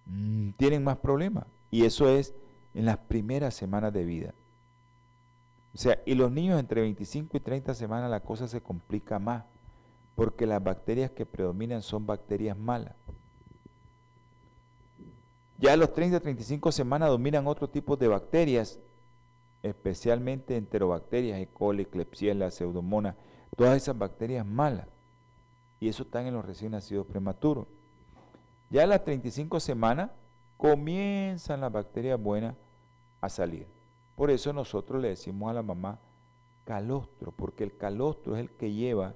Mm, 0.06 0.50
tienen 0.52 0.84
más 0.84 0.98
problemas. 0.98 1.46
Y 1.70 1.84
eso 1.84 2.08
es 2.08 2.34
en 2.74 2.86
las 2.86 2.98
primeras 2.98 3.54
semanas 3.54 3.92
de 3.92 4.04
vida. 4.04 4.34
O 5.74 5.78
sea, 5.78 6.00
y 6.06 6.14
los 6.14 6.30
niños 6.30 6.58
entre 6.58 6.80
25 6.80 7.36
y 7.36 7.40
30 7.40 7.74
semanas 7.74 8.10
la 8.10 8.20
cosa 8.20 8.48
se 8.48 8.62
complica 8.62 9.18
más, 9.18 9.44
porque 10.14 10.46
las 10.46 10.62
bacterias 10.62 11.10
que 11.10 11.26
predominan 11.26 11.82
son 11.82 12.06
bacterias 12.06 12.56
malas. 12.56 12.94
Ya 15.58 15.72
a 15.72 15.76
los 15.76 15.92
30 15.92 16.20
35 16.20 16.72
semanas 16.72 17.08
dominan 17.08 17.46
otro 17.46 17.68
tipo 17.68 17.96
de 17.96 18.08
bacterias, 18.08 18.78
especialmente 19.62 20.56
enterobacterias, 20.56 21.40
E. 21.40 21.46
coli, 21.46 21.86
Klebsiella, 21.86 22.50
Pseudomonas, 22.50 23.16
todas 23.54 23.76
esas 23.76 23.96
bacterias 23.96 24.44
malas. 24.44 24.86
Y 25.78 25.88
eso 25.88 26.04
están 26.04 26.26
en 26.26 26.34
los 26.34 26.44
recién 26.44 26.72
nacidos 26.72 27.06
prematuros. 27.06 27.66
Ya 28.70 28.82
a 28.82 28.86
las 28.86 29.04
35 29.04 29.60
semanas 29.60 30.10
comienzan 30.56 31.60
las 31.60 31.70
bacterias 31.70 32.20
buenas 32.20 32.56
a 33.20 33.28
salir. 33.28 33.66
Por 34.16 34.30
eso 34.30 34.52
nosotros 34.52 35.00
le 35.00 35.08
decimos 35.08 35.50
a 35.50 35.54
la 35.54 35.62
mamá 35.62 35.98
calostro, 36.64 37.32
porque 37.32 37.64
el 37.64 37.76
calostro 37.76 38.34
es 38.34 38.40
el 38.40 38.50
que 38.50 38.72
lleva 38.72 39.14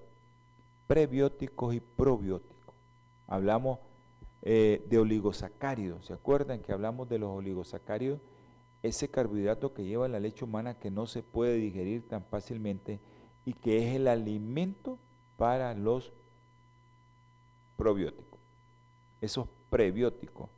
prebióticos 0.86 1.74
y 1.74 1.80
probióticos. 1.80 2.74
Hablamos 3.26 3.78
eh, 4.42 4.86
de 4.88 4.98
oligosacáridos, 4.98 6.06
¿se 6.06 6.12
acuerdan 6.12 6.60
que 6.60 6.72
hablamos 6.72 7.08
de 7.08 7.18
los 7.18 7.30
oligosacáridos? 7.30 8.20
Ese 8.82 9.10
carbohidrato 9.10 9.74
que 9.74 9.84
lleva 9.84 10.08
la 10.08 10.20
leche 10.20 10.44
humana 10.44 10.78
que 10.78 10.90
no 10.90 11.06
se 11.06 11.22
puede 11.22 11.56
digerir 11.56 12.08
tan 12.08 12.24
fácilmente 12.24 13.00
y 13.50 13.52
que 13.54 13.78
es 13.78 13.96
el 13.96 14.06
alimento 14.06 14.96
para 15.36 15.74
los 15.74 16.12
probióticos. 17.76 18.38
Esos 19.20 19.48
prebióticos, 19.70 20.48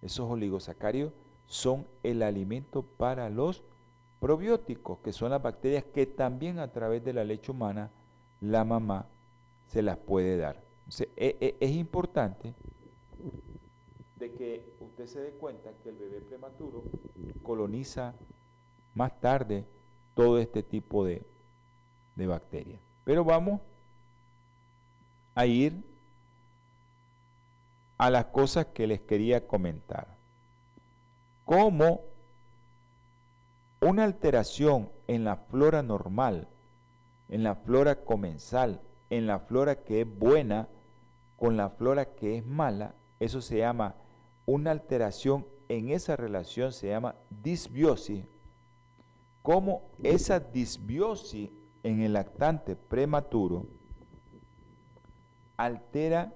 esos 0.00 0.30
oligosacáridos 0.30 1.12
son 1.48 1.88
el 2.04 2.22
alimento 2.22 2.82
para 2.82 3.30
los 3.30 3.64
probióticos, 4.20 5.00
que 5.00 5.12
son 5.12 5.30
las 5.30 5.42
bacterias 5.42 5.82
que 5.92 6.06
también 6.06 6.60
a 6.60 6.70
través 6.70 7.02
de 7.02 7.14
la 7.14 7.24
leche 7.24 7.50
humana 7.50 7.90
la 8.40 8.62
mamá 8.62 9.06
se 9.66 9.82
las 9.82 9.96
puede 9.96 10.36
dar. 10.36 10.62
E, 11.16 11.36
e, 11.40 11.56
es, 11.58 11.72
importante 11.72 12.54
de 14.20 14.32
que 14.34 14.72
usted 14.78 15.06
se 15.08 15.18
dé 15.18 15.30
cuenta 15.32 15.72
que 15.82 15.88
el 15.88 15.96
bebé 15.96 16.20
prematuro 16.20 16.84
coloniza 17.42 18.14
más 18.94 19.20
tarde 19.20 19.64
todo 20.14 20.38
este 20.38 20.62
tipo 20.62 21.04
de, 21.04 21.26
de 22.16 22.26
bacterias. 22.26 22.80
Pero 23.04 23.24
vamos 23.24 23.60
a 25.34 25.46
ir 25.46 25.84
a 27.98 28.10
las 28.10 28.26
cosas 28.26 28.66
que 28.66 28.86
les 28.86 29.00
quería 29.00 29.46
comentar. 29.46 30.08
Como 31.44 32.00
una 33.80 34.04
alteración 34.04 34.90
en 35.06 35.24
la 35.24 35.36
flora 35.36 35.82
normal, 35.82 36.48
en 37.28 37.44
la 37.44 37.54
flora 37.54 38.04
comensal, 38.04 38.80
en 39.10 39.26
la 39.26 39.38
flora 39.38 39.76
que 39.84 40.00
es 40.00 40.18
buena, 40.18 40.68
con 41.36 41.56
la 41.56 41.70
flora 41.70 42.06
que 42.06 42.38
es 42.38 42.46
mala, 42.46 42.94
eso 43.20 43.40
se 43.40 43.58
llama 43.58 43.94
una 44.46 44.70
alteración 44.70 45.46
en 45.68 45.90
esa 45.90 46.16
relación, 46.16 46.72
se 46.72 46.88
llama 46.88 47.14
disbiosis. 47.42 48.24
Como 49.42 49.82
esa 50.02 50.40
disbiosis 50.40 51.50
en 51.86 52.02
el 52.02 52.14
lactante 52.14 52.74
prematuro 52.74 53.64
altera 55.56 56.34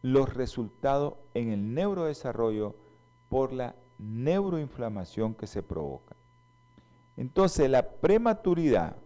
los 0.00 0.32
resultados 0.32 1.14
en 1.34 1.50
el 1.50 1.74
neurodesarrollo 1.74 2.74
por 3.28 3.52
la 3.52 3.74
neuroinflamación 3.98 5.34
que 5.34 5.46
se 5.46 5.62
provoca. 5.62 6.16
Entonces, 7.18 7.68
la 7.68 7.86
prematuridad 7.86 8.96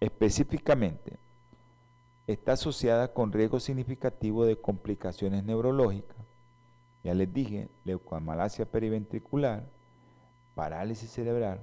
específicamente 0.00 1.16
está 2.26 2.54
asociada 2.54 3.14
con 3.14 3.30
riesgo 3.30 3.60
significativo 3.60 4.44
de 4.44 4.56
complicaciones 4.56 5.44
neurológicas. 5.44 6.16
Ya 7.04 7.14
les 7.14 7.32
dije, 7.32 7.68
leucomalacia 7.84 8.66
periventricular, 8.66 9.64
parálisis 10.56 11.08
cerebral, 11.08 11.60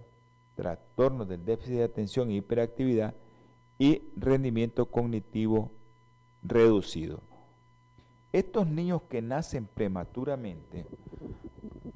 trastornos 0.60 1.26
del 1.30 1.46
déficit 1.46 1.76
de 1.76 1.84
atención 1.86 2.30
e 2.30 2.36
hiperactividad 2.36 3.14
y 3.78 4.02
rendimiento 4.18 4.92
cognitivo 4.92 5.72
reducido. 6.44 7.22
Estos 8.34 8.68
niños 8.68 9.04
que 9.10 9.22
nacen 9.22 9.68
prematuramente 9.74 10.86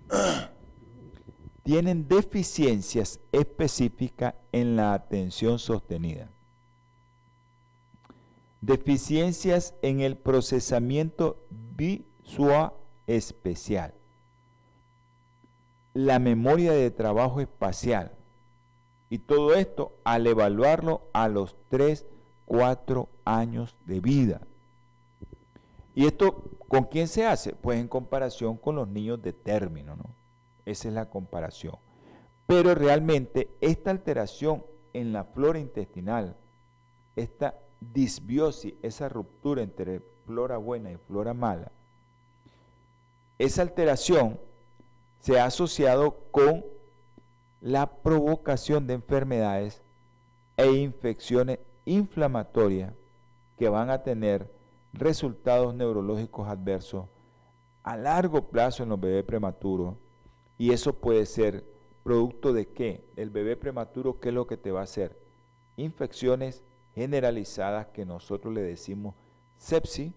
tienen 1.64 2.08
deficiencias 2.08 3.20
específicas 3.34 4.36
en 4.54 4.78
la 4.78 4.94
atención 4.94 5.60
sostenida. 5.60 6.30
Deficiencias 8.62 9.76
en 9.82 10.00
el 10.00 10.16
procesamiento 10.16 11.46
visual 11.50 12.72
especial. 13.08 13.94
La 15.94 16.18
memoria 16.18 16.72
de 16.72 16.90
trabajo 16.92 17.42
espacial. 17.42 18.14
Y 19.14 19.20
todo 19.20 19.54
esto 19.54 19.94
al 20.04 20.26
evaluarlo 20.26 21.04
a 21.14 21.28
los 21.28 21.56
3, 21.70 22.04
4 22.48 23.08
años 23.26 23.76
de 23.86 24.00
vida. 24.00 24.42
¿Y 25.94 26.08
esto 26.08 26.50
con 26.68 26.86
quién 26.86 27.08
se 27.08 27.24
hace? 27.24 27.54
Pues 27.54 27.80
en 27.80 27.88
comparación 27.88 28.58
con 28.58 28.76
los 28.76 28.88
niños 28.88 29.22
de 29.22 29.32
término, 29.32 29.96
¿no? 29.96 30.06
Esa 30.66 30.88
es 30.88 30.96
la 30.96 31.12
comparación. 31.12 31.76
Pero 32.48 32.74
realmente 32.74 33.52
esta 33.62 33.92
alteración 33.92 34.66
en 34.94 35.14
la 35.14 35.26
flora 35.26 35.60
intestinal, 35.60 36.36
esta 37.16 37.60
disbiosis, 37.82 38.74
esa 38.82 39.10
ruptura 39.10 39.62
entre 39.62 40.02
flora 40.26 40.58
buena 40.58 40.92
y 40.92 40.98
flora 40.98 41.36
mala, 41.36 41.72
esa 43.38 43.62
alteración 43.62 44.40
se 45.20 45.40
ha 45.40 45.46
asociado 45.46 46.18
con 46.32 46.73
la 47.64 47.90
provocación 48.02 48.88
de 48.88 48.96
enfermedades 48.96 49.82
e 50.58 50.70
infecciones 50.74 51.60
inflamatorias 51.86 52.94
que 53.58 53.70
van 53.70 53.90
a 53.90 54.04
tener 54.04 54.54
resultados 54.92 55.74
neurológicos 55.74 56.50
adversos 56.50 57.06
a 57.82 57.96
largo 57.96 58.50
plazo 58.50 58.84
en 58.84 58.90
los 58.90 59.00
bebés 59.00 59.24
prematuros. 59.24 59.96
Y 60.58 60.74
eso 60.74 61.00
puede 61.00 61.26
ser 61.26 61.64
producto 62.04 62.52
de 62.52 62.68
qué? 62.68 63.06
El 63.16 63.30
bebé 63.30 63.56
prematuro, 63.56 64.20
¿qué 64.20 64.28
es 64.28 64.36
lo 64.36 64.46
que 64.46 64.58
te 64.58 64.72
va 64.72 64.82
a 64.82 64.84
hacer? 64.84 65.18
Infecciones 65.78 66.64
generalizadas 66.94 67.88
que 67.88 68.06
nosotros 68.06 68.54
le 68.54 68.62
decimos 68.62 69.16
sepsis. 69.56 70.12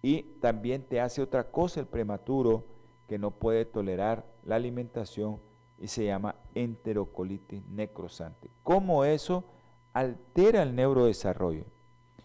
Y 0.00 0.22
también 0.40 0.84
te 0.84 1.02
hace 1.02 1.20
otra 1.20 1.50
cosa 1.50 1.80
el 1.80 1.86
prematuro 1.86 2.64
que 3.08 3.18
no 3.18 3.30
puede 3.30 3.66
tolerar 3.66 4.24
la 4.42 4.56
alimentación 4.56 5.38
y 5.78 5.88
se 5.88 6.04
llama 6.04 6.36
enterocolitis 6.54 7.64
necrosante. 7.66 8.50
¿Cómo 8.62 9.04
eso 9.04 9.44
altera 9.92 10.62
el 10.62 10.74
neurodesarrollo? 10.74 11.64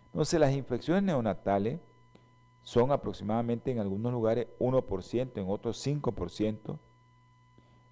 Entonces 0.07 0.39
las 0.39 0.53
infecciones 0.53 1.03
neonatales 1.03 1.79
son 2.63 2.91
aproximadamente 2.91 3.71
en 3.71 3.79
algunos 3.79 4.11
lugares 4.11 4.47
1%, 4.59 5.31
en 5.35 5.49
otros 5.49 5.85
5%, 5.85 6.77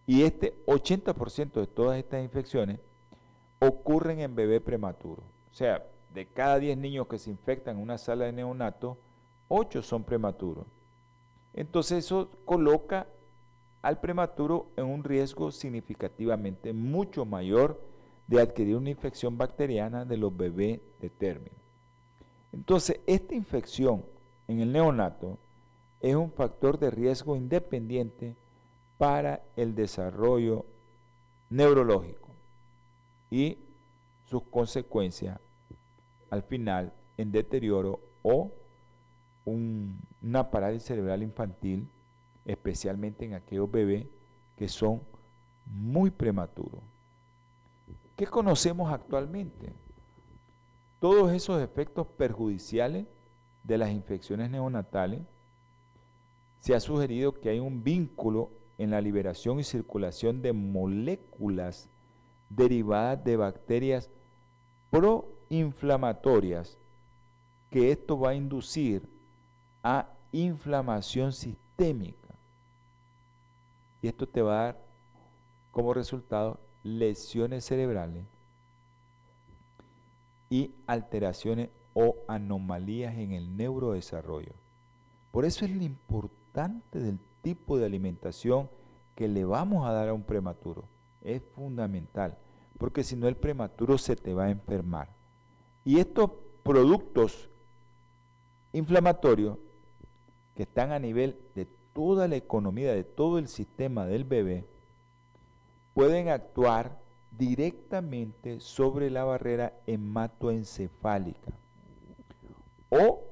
y 0.05 0.23
este 0.23 0.55
80% 0.65 1.53
de 1.53 1.67
todas 1.67 1.97
estas 1.97 2.23
infecciones 2.23 2.79
ocurren 3.59 4.19
en 4.19 4.35
bebé 4.35 4.61
prematuro. 4.61 5.23
O 5.51 5.53
sea, 5.53 5.85
de 6.13 6.25
cada 6.25 6.59
10 6.59 6.77
niños 6.77 7.07
que 7.07 7.19
se 7.19 7.29
infectan 7.29 7.77
en 7.77 7.83
una 7.83 7.97
sala 7.97 8.25
de 8.25 8.31
neonato, 8.31 8.97
8 9.49 9.81
son 9.81 10.03
prematuros. 10.03 10.65
Entonces 11.53 12.05
eso 12.05 12.29
coloca 12.45 13.07
al 13.81 13.99
prematuro 13.99 14.71
en 14.75 14.85
un 14.85 15.03
riesgo 15.03 15.51
significativamente 15.51 16.73
mucho 16.73 17.25
mayor 17.25 17.81
de 18.27 18.41
adquirir 18.41 18.75
una 18.75 18.89
infección 18.89 19.37
bacteriana 19.37 20.05
de 20.05 20.17
los 20.17 20.35
bebés 20.35 20.81
de 20.99 21.09
término. 21.09 21.55
Entonces, 22.51 22.99
esta 23.07 23.35
infección 23.35 24.05
en 24.47 24.59
el 24.59 24.71
neonato 24.71 25.37
es 26.01 26.15
un 26.15 26.31
factor 26.31 26.79
de 26.79 26.91
riesgo 26.91 27.35
independiente 27.35 28.35
para 28.97 29.43
el 29.55 29.75
desarrollo 29.75 30.65
neurológico 31.49 32.29
y 33.31 33.57
sus 34.25 34.43
consecuencias 34.43 35.39
al 36.29 36.43
final 36.43 36.93
en 37.17 37.31
deterioro 37.31 37.99
o 38.21 38.51
una 39.45 40.51
parálisis 40.51 40.87
cerebral 40.87 41.23
infantil, 41.23 41.87
especialmente 42.49 43.25
en 43.25 43.35
aquellos 43.35 43.69
bebés 43.69 44.07
que 44.57 44.67
son 44.67 45.01
muy 45.65 46.09
prematuros. 46.09 46.81
¿Qué 48.15 48.25
conocemos 48.25 48.91
actualmente? 48.91 49.71
Todos 50.99 51.31
esos 51.31 51.61
efectos 51.61 52.07
perjudiciales 52.07 53.05
de 53.63 53.77
las 53.77 53.91
infecciones 53.91 54.49
neonatales, 54.49 55.21
se 56.59 56.73
ha 56.73 56.79
sugerido 56.79 57.39
que 57.39 57.49
hay 57.49 57.59
un 57.59 57.83
vínculo 57.83 58.49
en 58.79 58.89
la 58.89 58.99
liberación 58.99 59.59
y 59.59 59.63
circulación 59.63 60.41
de 60.41 60.51
moléculas 60.51 61.87
derivadas 62.49 63.23
de 63.23 63.37
bacterias 63.37 64.09
proinflamatorias, 64.89 66.79
que 67.69 67.91
esto 67.91 68.19
va 68.19 68.31
a 68.31 68.35
inducir 68.35 69.07
a 69.83 70.09
inflamación 70.31 71.31
sistémica. 71.31 72.18
Y 74.01 74.07
esto 74.07 74.27
te 74.27 74.41
va 74.41 74.53
a 74.53 74.63
dar 74.65 74.81
como 75.71 75.93
resultado 75.93 76.59
lesiones 76.83 77.65
cerebrales 77.65 78.25
y 80.49 80.73
alteraciones 80.87 81.69
o 81.93 82.15
anomalías 82.27 83.15
en 83.17 83.33
el 83.33 83.55
neurodesarrollo. 83.55 84.53
Por 85.31 85.45
eso 85.45 85.65
es 85.65 85.71
lo 85.71 85.83
importante 85.83 86.99
del 86.99 87.19
tipo 87.41 87.77
de 87.77 87.85
alimentación 87.85 88.69
que 89.15 89.27
le 89.27 89.45
vamos 89.45 89.85
a 89.85 89.91
dar 89.91 90.09
a 90.09 90.13
un 90.13 90.23
prematuro. 90.23 90.85
Es 91.21 91.41
fundamental, 91.53 92.37
porque 92.77 93.03
si 93.03 93.15
no 93.15 93.27
el 93.27 93.35
prematuro 93.35 93.97
se 93.97 94.15
te 94.15 94.33
va 94.33 94.45
a 94.45 94.49
enfermar. 94.49 95.09
Y 95.83 95.99
estos 95.99 96.31
productos 96.63 97.49
inflamatorios 98.73 99.57
que 100.55 100.63
están 100.63 100.91
a 100.91 100.99
nivel 100.99 101.37
de 101.55 101.67
toda 101.93 102.27
la 102.27 102.35
economía, 102.35 102.93
de 102.93 103.03
todo 103.03 103.37
el 103.37 103.47
sistema 103.47 104.05
del 104.05 104.23
bebé, 104.23 104.65
pueden 105.93 106.29
actuar 106.29 106.97
directamente 107.31 108.59
sobre 108.59 109.09
la 109.09 109.23
barrera 109.23 109.73
hematoencefálica 109.87 111.53
o 112.89 113.23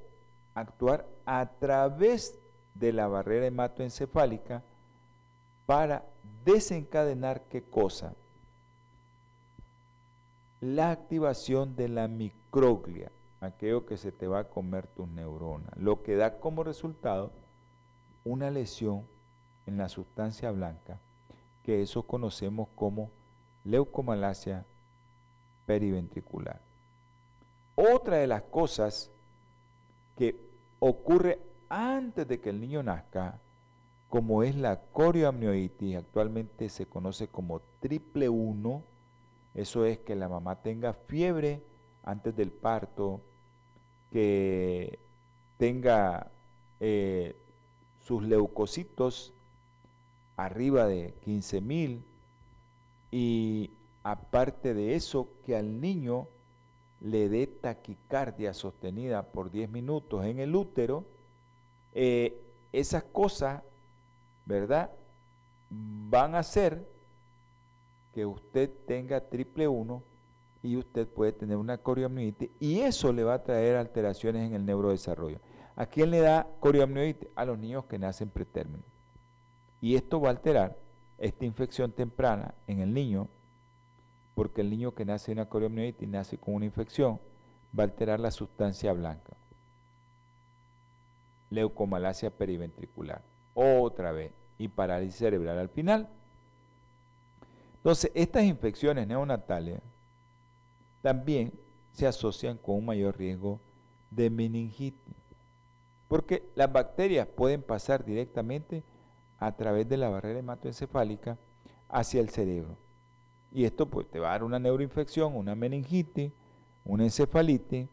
actuar 0.53 1.07
a 1.25 1.45
través 1.59 2.39
de 2.73 2.93
la 2.93 3.07
barrera 3.07 3.47
hematoencefálica 3.47 4.63
para 5.65 6.05
desencadenar 6.45 7.41
qué 7.49 7.63
cosa? 7.63 8.15
La 10.61 10.91
activación 10.91 11.75
de 11.75 11.89
la 11.89 12.07
microglia, 12.07 13.11
aquello 13.41 13.85
que 13.85 13.97
se 13.97 14.11
te 14.11 14.27
va 14.27 14.39
a 14.39 14.49
comer 14.49 14.87
tus 14.87 15.07
neuronas, 15.07 15.77
lo 15.77 16.01
que 16.01 16.15
da 16.15 16.39
como 16.39 16.63
resultado 16.63 17.31
una 18.31 18.51
lesión 18.51 19.05
en 19.65 19.77
la 19.77 19.89
sustancia 19.89 20.51
blanca, 20.51 20.99
que 21.63 21.81
eso 21.81 22.03
conocemos 22.03 22.69
como 22.75 23.11
leucomalacia 23.63 24.65
periventricular. 25.65 26.61
Otra 27.75 28.17
de 28.17 28.27
las 28.27 28.43
cosas 28.43 29.11
que 30.15 30.39
ocurre 30.79 31.39
antes 31.69 32.27
de 32.27 32.39
que 32.39 32.49
el 32.49 32.59
niño 32.59 32.81
nazca, 32.81 33.39
como 34.09 34.43
es 34.43 34.55
la 34.55 34.79
corioamnioitis, 34.79 35.97
actualmente 35.97 36.69
se 36.69 36.85
conoce 36.85 37.27
como 37.27 37.61
triple 37.79 38.29
1, 38.29 38.83
eso 39.53 39.85
es 39.85 39.99
que 39.99 40.15
la 40.15 40.29
mamá 40.29 40.61
tenga 40.61 40.93
fiebre 40.93 41.61
antes 42.03 42.35
del 42.35 42.51
parto, 42.51 43.21
que 44.11 44.99
tenga 45.57 46.31
eh, 46.79 47.35
sus 48.07 48.23
leucocitos 48.23 49.33
arriba 50.37 50.85
de 50.85 51.13
15 51.25 51.59
mil 51.59 52.03
y 53.11 53.69
aparte 54.01 54.73
de 54.73 54.95
eso 54.95 55.27
que 55.45 55.57
al 55.57 55.81
niño 55.81 56.29
le 57.01 57.27
dé 57.27 57.47
taquicardia 57.47 58.53
sostenida 58.53 59.23
por 59.23 59.51
10 59.51 59.69
minutos 59.69 60.25
en 60.25 60.39
el 60.39 60.55
útero, 60.55 61.03
eh, 61.93 62.41
esas 62.71 63.03
cosas, 63.03 63.61
¿verdad? 64.45 64.89
Van 65.69 66.33
a 66.35 66.39
hacer 66.39 66.87
que 68.13 68.25
usted 68.25 68.71
tenga 68.85 69.19
triple 69.19 69.67
1 69.67 70.01
y 70.63 70.77
usted 70.77 71.07
puede 71.07 71.33
tener 71.33 71.57
una 71.57 71.77
corioamnionitis 71.77 72.51
y 72.61 72.79
eso 72.79 73.11
le 73.11 73.25
va 73.25 73.33
a 73.33 73.43
traer 73.43 73.75
alteraciones 73.75 74.47
en 74.47 74.55
el 74.55 74.65
neurodesarrollo. 74.65 75.39
¿A 75.77 75.85
quién 75.85 76.11
le 76.11 76.19
da 76.19 76.45
corioamnionitis? 76.59 77.29
A 77.35 77.45
los 77.45 77.57
niños 77.57 77.85
que 77.85 77.97
nacen 77.97 78.29
pretérmino. 78.29 78.83
Y 79.79 79.95
esto 79.95 80.19
va 80.19 80.27
a 80.27 80.31
alterar 80.31 80.75
esta 81.17 81.45
infección 81.45 81.91
temprana 81.91 82.53
en 82.67 82.81
el 82.81 82.93
niño 82.93 83.29
porque 84.37 84.61
el 84.61 84.69
niño 84.69 84.93
que 84.93 85.03
nace 85.03 85.31
en 85.31 85.39
una 85.39 85.49
corioamnionitis 85.49 86.07
nace 86.07 86.37
con 86.37 86.53
una 86.53 86.65
infección, 86.65 87.19
va 87.77 87.81
a 87.81 87.87
alterar 87.87 88.19
la 88.19 88.29
sustancia 88.29 88.93
blanca. 88.93 89.33
Leucomalacia 91.49 92.29
periventricular. 92.29 93.23
Otra 93.55 94.11
vez. 94.11 94.31
Y 94.59 94.67
parálisis 94.67 95.17
cerebral 95.17 95.57
al 95.57 95.69
final. 95.69 96.07
Entonces, 97.77 98.11
estas 98.13 98.43
infecciones 98.43 99.07
neonatales 99.07 99.79
también 101.01 101.51
se 101.91 102.05
asocian 102.05 102.59
con 102.59 102.75
un 102.75 102.85
mayor 102.85 103.17
riesgo 103.17 103.59
de 104.11 104.29
meningitis. 104.29 105.15
Porque 106.07 106.49
las 106.55 106.71
bacterias 106.71 107.27
pueden 107.27 107.61
pasar 107.61 108.05
directamente 108.05 108.83
a 109.39 109.55
través 109.55 109.87
de 109.89 109.97
la 109.97 110.09
barrera 110.09 110.39
hematoencefálica 110.39 111.37
hacia 111.89 112.21
el 112.21 112.29
cerebro. 112.29 112.77
Y 113.51 113.65
esto 113.65 113.87
pues 113.87 114.07
te 114.07 114.19
va 114.19 114.29
a 114.29 114.31
dar 114.31 114.43
una 114.43 114.59
neuroinfección, 114.59 115.35
una 115.35 115.55
meningitis, 115.55 116.31
una 116.83 117.03
encefalitis 117.03 117.87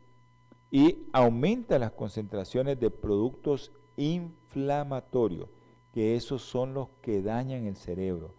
y 0.71 1.07
aumenta 1.13 1.79
las 1.79 1.93
concentraciones 1.93 2.81
de 2.81 2.91
productos 2.91 3.73
inflamatorios, 3.97 5.49
que 5.93 6.17
esos 6.17 6.43
son 6.43 6.75
los 6.75 6.89
que 7.01 7.23
dañan 7.23 7.67
el 7.67 7.77
cerebro. 7.77 8.35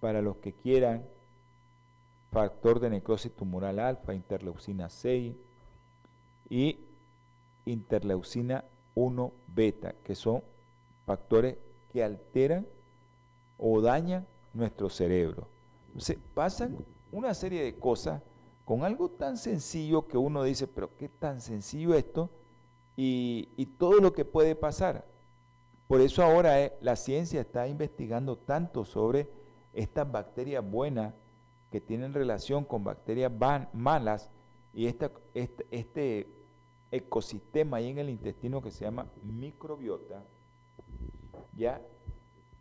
Para 0.00 0.20
los 0.20 0.36
que 0.38 0.52
quieran, 0.52 1.06
factor 2.30 2.80
de 2.80 2.90
necrosis 2.90 3.32
tumoral 3.32 3.78
alfa, 3.78 4.14
interleucina 4.14 4.88
6 4.88 5.34
y 6.50 6.80
interleucina 7.64 8.64
1 8.96 9.32
beta, 9.46 9.94
que 10.02 10.16
son 10.16 10.42
factores 11.04 11.58
que 11.92 12.02
alteran 12.02 12.66
o 13.58 13.80
dañan 13.80 14.26
nuestro 14.52 14.88
cerebro. 14.88 15.48
Entonces 15.88 16.18
pasan 16.34 16.76
una 17.12 17.32
serie 17.34 17.62
de 17.62 17.78
cosas 17.78 18.22
con 18.64 18.82
algo 18.82 19.10
tan 19.10 19.36
sencillo 19.36 20.08
que 20.08 20.18
uno 20.18 20.42
dice, 20.42 20.66
pero 20.66 20.96
qué 20.96 21.08
tan 21.08 21.40
sencillo 21.40 21.94
esto 21.94 22.30
y, 22.96 23.66
todo 23.78 24.00
lo 24.00 24.12
que 24.12 24.24
puede 24.24 24.56
pasar. 24.56 25.06
Por 25.86 26.00
eso 26.00 26.22
ahora 26.22 26.60
eh, 26.60 26.72
la 26.80 26.96
ciencia 26.96 27.42
está 27.42 27.68
investigando 27.68 28.36
tanto 28.36 28.84
sobre 28.84 29.28
estas 29.72 30.10
bacterias 30.10 30.68
buenas 30.68 31.14
que 31.70 31.80
tienen 31.80 32.14
relación 32.14 32.64
con 32.64 32.82
bacterias 32.82 33.30
malas 33.72 34.30
y 34.72 34.86
este, 34.86 35.10
este 35.70 36.35
ecosistema 36.90 37.78
ahí 37.78 37.88
en 37.88 37.98
el 37.98 38.10
intestino 38.10 38.62
que 38.62 38.70
se 38.70 38.84
llama 38.84 39.06
microbiota, 39.22 40.24
ya 41.54 41.80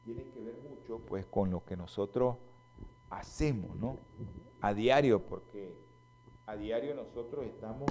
tiene 0.03 0.23
que 0.29 0.39
ver 0.41 0.55
mucho 0.69 0.99
pues 1.05 1.25
con 1.25 1.51
lo 1.51 1.63
que 1.63 1.75
nosotros 1.75 2.37
hacemos, 3.09 3.75
¿no? 3.77 3.97
A 4.61 4.73
diario, 4.73 5.25
porque 5.25 5.75
a 6.45 6.55
diario 6.55 6.95
nosotros 6.95 7.45
estamos 7.45 7.89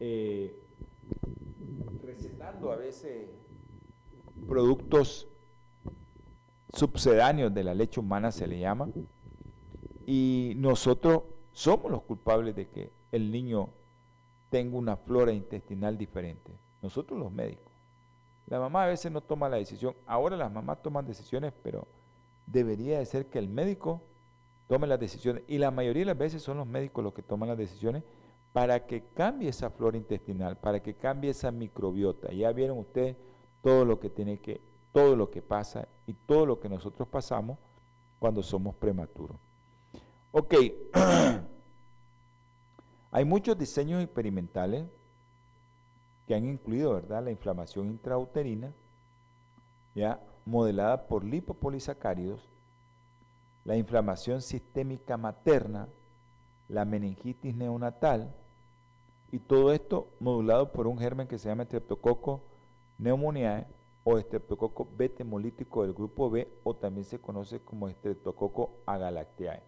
eh, 0.00 0.58
recetando 2.02 2.72
a 2.72 2.76
veces 2.76 3.28
productos 4.48 5.28
subsedáneos 6.72 7.54
de 7.54 7.64
la 7.64 7.74
leche 7.74 8.00
humana, 8.00 8.32
se 8.32 8.46
le 8.46 8.58
llama, 8.58 8.88
y 10.06 10.54
nosotros 10.56 11.22
somos 11.52 11.90
los 11.90 12.02
culpables 12.02 12.54
de 12.56 12.68
que 12.68 12.92
el 13.12 13.30
niño 13.30 13.70
tenga 14.54 14.78
una 14.78 14.94
flora 14.94 15.32
intestinal 15.32 15.98
diferente, 15.98 16.52
nosotros 16.80 17.18
los 17.18 17.32
médicos. 17.32 17.72
La 18.46 18.60
mamá 18.60 18.84
a 18.84 18.86
veces 18.86 19.10
no 19.10 19.20
toma 19.20 19.48
la 19.48 19.56
decisión, 19.56 19.96
ahora 20.06 20.36
las 20.36 20.52
mamás 20.52 20.80
toman 20.80 21.04
decisiones, 21.04 21.52
pero 21.60 21.88
debería 22.46 23.00
de 23.00 23.06
ser 23.06 23.26
que 23.26 23.40
el 23.40 23.48
médico 23.48 24.02
tomen 24.68 24.90
las 24.90 25.00
decisiones. 25.00 25.42
Y 25.48 25.58
la 25.58 25.72
mayoría 25.72 26.02
de 26.02 26.06
las 26.06 26.18
veces 26.18 26.40
son 26.40 26.58
los 26.58 26.68
médicos 26.68 27.02
los 27.02 27.12
que 27.12 27.24
toman 27.24 27.48
las 27.48 27.58
decisiones 27.58 28.04
para 28.52 28.86
que 28.86 29.02
cambie 29.12 29.48
esa 29.48 29.70
flora 29.70 29.96
intestinal, 29.96 30.56
para 30.56 30.80
que 30.80 30.94
cambie 30.94 31.30
esa 31.30 31.50
microbiota. 31.50 32.30
Ya 32.32 32.52
vieron 32.52 32.78
ustedes 32.78 33.16
todo 33.60 33.84
lo 33.84 33.98
que 33.98 34.08
tiene 34.08 34.38
que, 34.38 34.60
todo 34.92 35.16
lo 35.16 35.32
que 35.32 35.42
pasa 35.42 35.88
y 36.06 36.14
todo 36.14 36.46
lo 36.46 36.60
que 36.60 36.68
nosotros 36.68 37.08
pasamos 37.08 37.58
cuando 38.20 38.40
somos 38.40 38.76
prematuros. 38.76 39.36
Ok, 40.30 40.54
hay 43.14 43.24
muchos 43.24 43.56
diseños 43.56 44.02
experimentales 44.02 44.88
que 46.26 46.34
han 46.34 46.44
incluido, 46.46 46.94
¿verdad?, 46.94 47.22
la 47.22 47.30
inflamación 47.30 47.86
intrauterina, 47.86 48.72
ya 49.94 50.20
modelada 50.44 51.06
por 51.06 51.22
lipopolisacáridos, 51.22 52.50
la 53.64 53.76
inflamación 53.76 54.42
sistémica 54.42 55.16
materna, 55.16 55.86
la 56.68 56.84
meningitis 56.84 57.54
neonatal, 57.54 58.34
y 59.30 59.38
todo 59.38 59.72
esto 59.72 60.08
modulado 60.18 60.72
por 60.72 60.88
un 60.88 60.98
germen 60.98 61.28
que 61.28 61.38
se 61.38 61.48
llama 61.48 61.66
Streptococcus 61.66 62.40
pneumoniae 62.98 63.64
o 64.02 64.18
Streptococcus 64.18 64.88
beta 64.96 65.22
hemolítico 65.22 65.82
del 65.82 65.94
grupo 65.94 66.30
B 66.30 66.48
o 66.64 66.74
también 66.74 67.04
se 67.04 67.20
conoce 67.20 67.60
como 67.60 67.88
Streptococcus 67.88 68.70
agalactiae. 68.86 69.62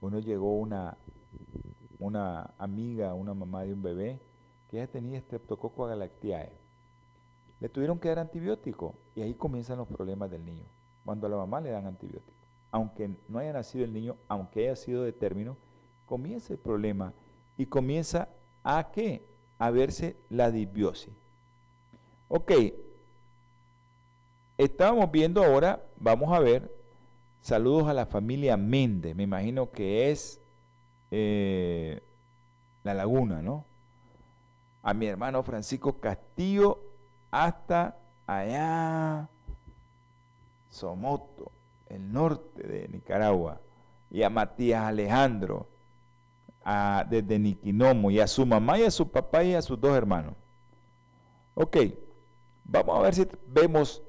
Bueno, 0.00 0.20
llegó 0.20 0.56
una, 0.56 0.96
una 2.06 2.54
amiga, 2.58 3.14
una 3.14 3.34
mamá 3.34 3.64
de 3.64 3.72
un 3.72 3.82
bebé 3.82 4.20
que 4.68 4.78
ella 4.78 4.90
tenía 4.90 5.20
Streptococcus 5.20 5.86
agalactiae. 5.86 6.52
Le 7.60 7.68
tuvieron 7.68 7.98
que 7.98 8.08
dar 8.08 8.18
antibiótico 8.18 8.94
y 9.14 9.22
ahí 9.22 9.34
comienzan 9.34 9.78
los 9.78 9.88
problemas 9.88 10.30
del 10.30 10.44
niño. 10.44 10.66
Cuando 11.04 11.26
a 11.26 11.30
la 11.30 11.36
mamá 11.36 11.60
le 11.60 11.70
dan 11.70 11.86
antibiótico, 11.86 12.36
aunque 12.70 13.16
no 13.28 13.38
haya 13.38 13.52
nacido 13.52 13.84
el 13.84 13.92
niño, 13.92 14.16
aunque 14.28 14.64
haya 14.64 14.76
sido 14.76 15.02
de 15.02 15.12
término, 15.12 15.56
comienza 16.04 16.52
el 16.52 16.58
problema 16.58 17.12
y 17.56 17.66
comienza 17.66 18.28
a 18.62 18.90
qué? 18.90 19.26
A 19.58 19.70
verse 19.70 20.16
la 20.28 20.50
disbiosis. 20.50 21.14
Ok, 22.28 22.52
estábamos 24.58 25.10
viendo 25.10 25.42
ahora, 25.42 25.84
vamos 25.96 26.32
a 26.32 26.40
ver, 26.40 26.70
saludos 27.40 27.88
a 27.88 27.94
la 27.94 28.06
familia 28.06 28.56
Méndez, 28.56 29.14
me 29.14 29.22
imagino 29.22 29.70
que 29.70 30.10
es 30.10 30.40
eh, 31.10 32.02
La 32.82 32.94
Laguna, 32.94 33.42
¿no? 33.42 33.64
A 34.82 34.94
mi 34.94 35.06
hermano 35.06 35.42
Francisco 35.42 35.98
Castillo 35.98 36.80
hasta 37.30 37.98
allá, 38.26 39.28
Somoto, 40.68 41.50
el 41.88 42.12
norte 42.12 42.66
de 42.66 42.88
Nicaragua, 42.88 43.60
y 44.10 44.22
a 44.22 44.30
Matías 44.30 44.84
Alejandro 44.84 45.68
desde 47.08 47.38
Niquinomo, 47.38 48.10
y 48.10 48.20
a 48.20 48.26
su 48.26 48.44
mamá 48.44 48.78
y 48.78 48.84
a 48.84 48.90
su 48.90 49.08
papá 49.08 49.44
y 49.44 49.54
a 49.54 49.62
sus 49.62 49.80
dos 49.80 49.96
hermanos. 49.96 50.34
Ok, 51.54 51.76
vamos 52.64 52.98
a 52.98 53.02
ver 53.02 53.14
si 53.14 53.28
vemos 53.46 54.02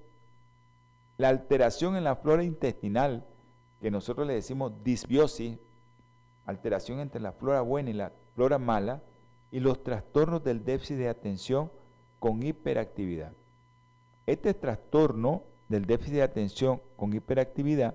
la 1.18 1.30
alteración 1.30 1.96
en 1.96 2.04
la 2.04 2.16
flora 2.16 2.44
intestinal, 2.44 3.26
que 3.80 3.92
nosotros 3.92 4.28
le 4.28 4.34
decimos 4.34 4.74
disbiosis, 4.84 5.58
alteración 6.48 7.00
entre 7.00 7.22
la 7.22 7.34
flora 7.34 7.62
buena 7.62 7.92
y 7.92 7.94
la 7.94 8.12
flora 8.34 8.58
mala, 8.58 9.04
y 9.52 9.60
los 9.60 9.84
trastornos 9.84 10.44
del 10.44 10.66
déficit 10.66 10.98
de 10.98 11.10
atención 11.10 11.72
con 12.20 12.42
hiperactividad. 12.44 13.32
Este 14.26 14.54
trastorno 14.54 15.44
del 15.70 15.86
déficit 15.86 16.16
de 16.16 16.24
atención 16.24 16.82
con 16.96 17.14
hiperactividad 17.14 17.94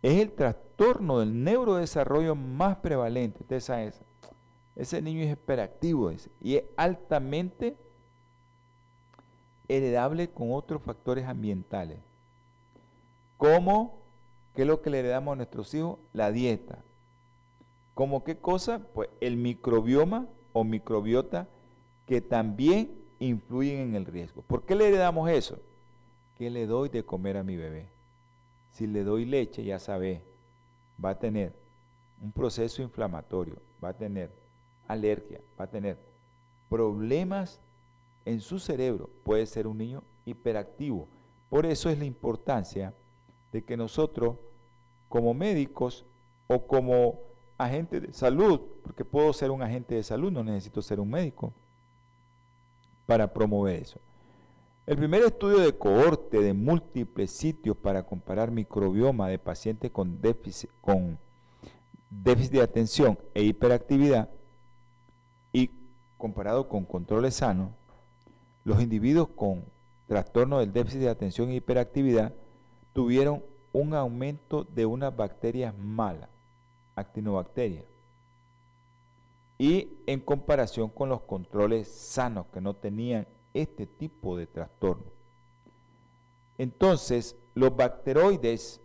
es 0.00 0.20
el 0.20 0.30
trastorno 0.32 1.18
del 1.18 1.42
neurodesarrollo 1.42 2.34
más 2.34 2.76
prevalente. 2.76 3.44
Ese 4.76 5.02
niño 5.02 5.24
es 5.24 5.32
hiperactivo 5.32 6.12
y 6.40 6.56
es 6.56 6.64
altamente 6.76 7.76
heredable 9.66 10.30
con 10.30 10.52
otros 10.52 10.80
factores 10.82 11.26
ambientales. 11.26 11.98
¿Cómo? 13.36 13.97
¿Qué 14.58 14.62
es 14.62 14.68
lo 14.68 14.82
que 14.82 14.90
le 14.90 14.98
heredamos 14.98 15.34
a 15.34 15.36
nuestros 15.36 15.72
hijos? 15.72 16.00
La 16.12 16.32
dieta. 16.32 16.82
¿Cómo 17.94 18.24
qué 18.24 18.38
cosa? 18.38 18.80
Pues 18.92 19.08
el 19.20 19.36
microbioma 19.36 20.26
o 20.52 20.64
microbiota 20.64 21.46
que 22.06 22.20
también 22.20 22.90
influyen 23.20 23.78
en 23.78 23.94
el 23.94 24.04
riesgo. 24.04 24.42
¿Por 24.42 24.64
qué 24.64 24.74
le 24.74 24.88
heredamos 24.88 25.30
eso? 25.30 25.60
¿Qué 26.34 26.50
le 26.50 26.66
doy 26.66 26.88
de 26.88 27.04
comer 27.04 27.36
a 27.36 27.44
mi 27.44 27.56
bebé? 27.56 27.88
Si 28.72 28.88
le 28.88 29.04
doy 29.04 29.26
leche, 29.26 29.62
ya 29.62 29.78
sabe, 29.78 30.24
va 31.04 31.10
a 31.10 31.18
tener 31.20 31.54
un 32.20 32.32
proceso 32.32 32.82
inflamatorio, 32.82 33.62
va 33.80 33.90
a 33.90 33.96
tener 33.96 34.32
alergia, 34.88 35.40
va 35.56 35.66
a 35.66 35.70
tener 35.70 36.00
problemas 36.68 37.60
en 38.24 38.40
su 38.40 38.58
cerebro. 38.58 39.08
Puede 39.22 39.46
ser 39.46 39.68
un 39.68 39.78
niño 39.78 40.02
hiperactivo. 40.24 41.06
Por 41.48 41.64
eso 41.64 41.90
es 41.90 41.98
la 42.00 42.06
importancia 42.06 42.92
de 43.52 43.62
que 43.64 43.76
nosotros, 43.76 44.36
como 45.08 45.34
médicos 45.34 46.04
o 46.46 46.66
como 46.66 47.20
agentes 47.56 48.02
de 48.02 48.12
salud, 48.12 48.60
porque 48.82 49.04
puedo 49.04 49.32
ser 49.32 49.50
un 49.50 49.62
agente 49.62 49.94
de 49.94 50.02
salud, 50.02 50.30
no 50.30 50.44
necesito 50.44 50.80
ser 50.82 51.00
un 51.00 51.10
médico, 51.10 51.52
para 53.06 53.32
promover 53.32 53.82
eso. 53.82 53.98
El 54.86 54.96
primer 54.96 55.22
estudio 55.22 55.58
de 55.58 55.76
cohorte 55.76 56.40
de 56.40 56.54
múltiples 56.54 57.30
sitios 57.30 57.76
para 57.76 58.04
comparar 58.04 58.50
microbioma 58.50 59.28
de 59.28 59.38
pacientes 59.38 59.90
con 59.90 60.20
déficit, 60.20 60.70
con 60.80 61.18
déficit 62.08 62.52
de 62.52 62.62
atención 62.62 63.18
e 63.34 63.42
hiperactividad 63.42 64.30
y 65.52 65.70
comparado 66.16 66.68
con 66.68 66.84
controles 66.84 67.34
sanos, 67.34 67.70
los 68.64 68.80
individuos 68.80 69.28
con 69.28 69.64
trastorno 70.06 70.58
del 70.58 70.72
déficit 70.72 71.00
de 71.00 71.10
atención 71.10 71.50
e 71.50 71.56
hiperactividad 71.56 72.32
tuvieron 72.94 73.42
un 73.78 73.94
aumento 73.94 74.64
de 74.64 74.86
unas 74.86 75.14
bacterias 75.14 75.72
malas, 75.78 76.28
actinobacterias, 76.96 77.84
y 79.56 79.88
en 80.06 80.18
comparación 80.20 80.88
con 80.88 81.08
los 81.08 81.20
controles 81.22 81.88
sanos 81.88 82.46
que 82.52 82.60
no 82.60 82.74
tenían 82.74 83.26
este 83.54 83.86
tipo 83.86 84.36
de 84.36 84.48
trastorno. 84.48 85.06
Entonces, 86.58 87.36
los 87.54 87.74
bacteroides 87.76 88.80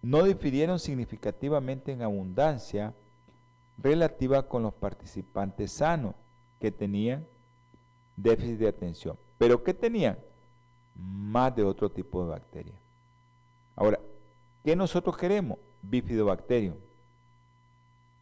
no 0.00 0.24
difirieron 0.24 0.78
significativamente 0.78 1.92
en 1.92 2.00
abundancia 2.00 2.94
relativa 3.76 4.48
con 4.48 4.62
los 4.62 4.72
participantes 4.72 5.72
sanos 5.72 6.14
que 6.58 6.72
tenían 6.72 7.26
déficit 8.16 8.58
de 8.58 8.68
atención. 8.68 9.18
¿Pero 9.36 9.62
qué 9.62 9.74
tenían? 9.74 10.18
Más 10.94 11.54
de 11.54 11.62
otro 11.62 11.90
tipo 11.90 12.22
de 12.24 12.30
bacterias. 12.30 12.81
Ahora, 13.76 13.98
¿qué 14.64 14.76
nosotros 14.76 15.16
queremos? 15.16 15.58
Bifidobacterium. 15.82 16.76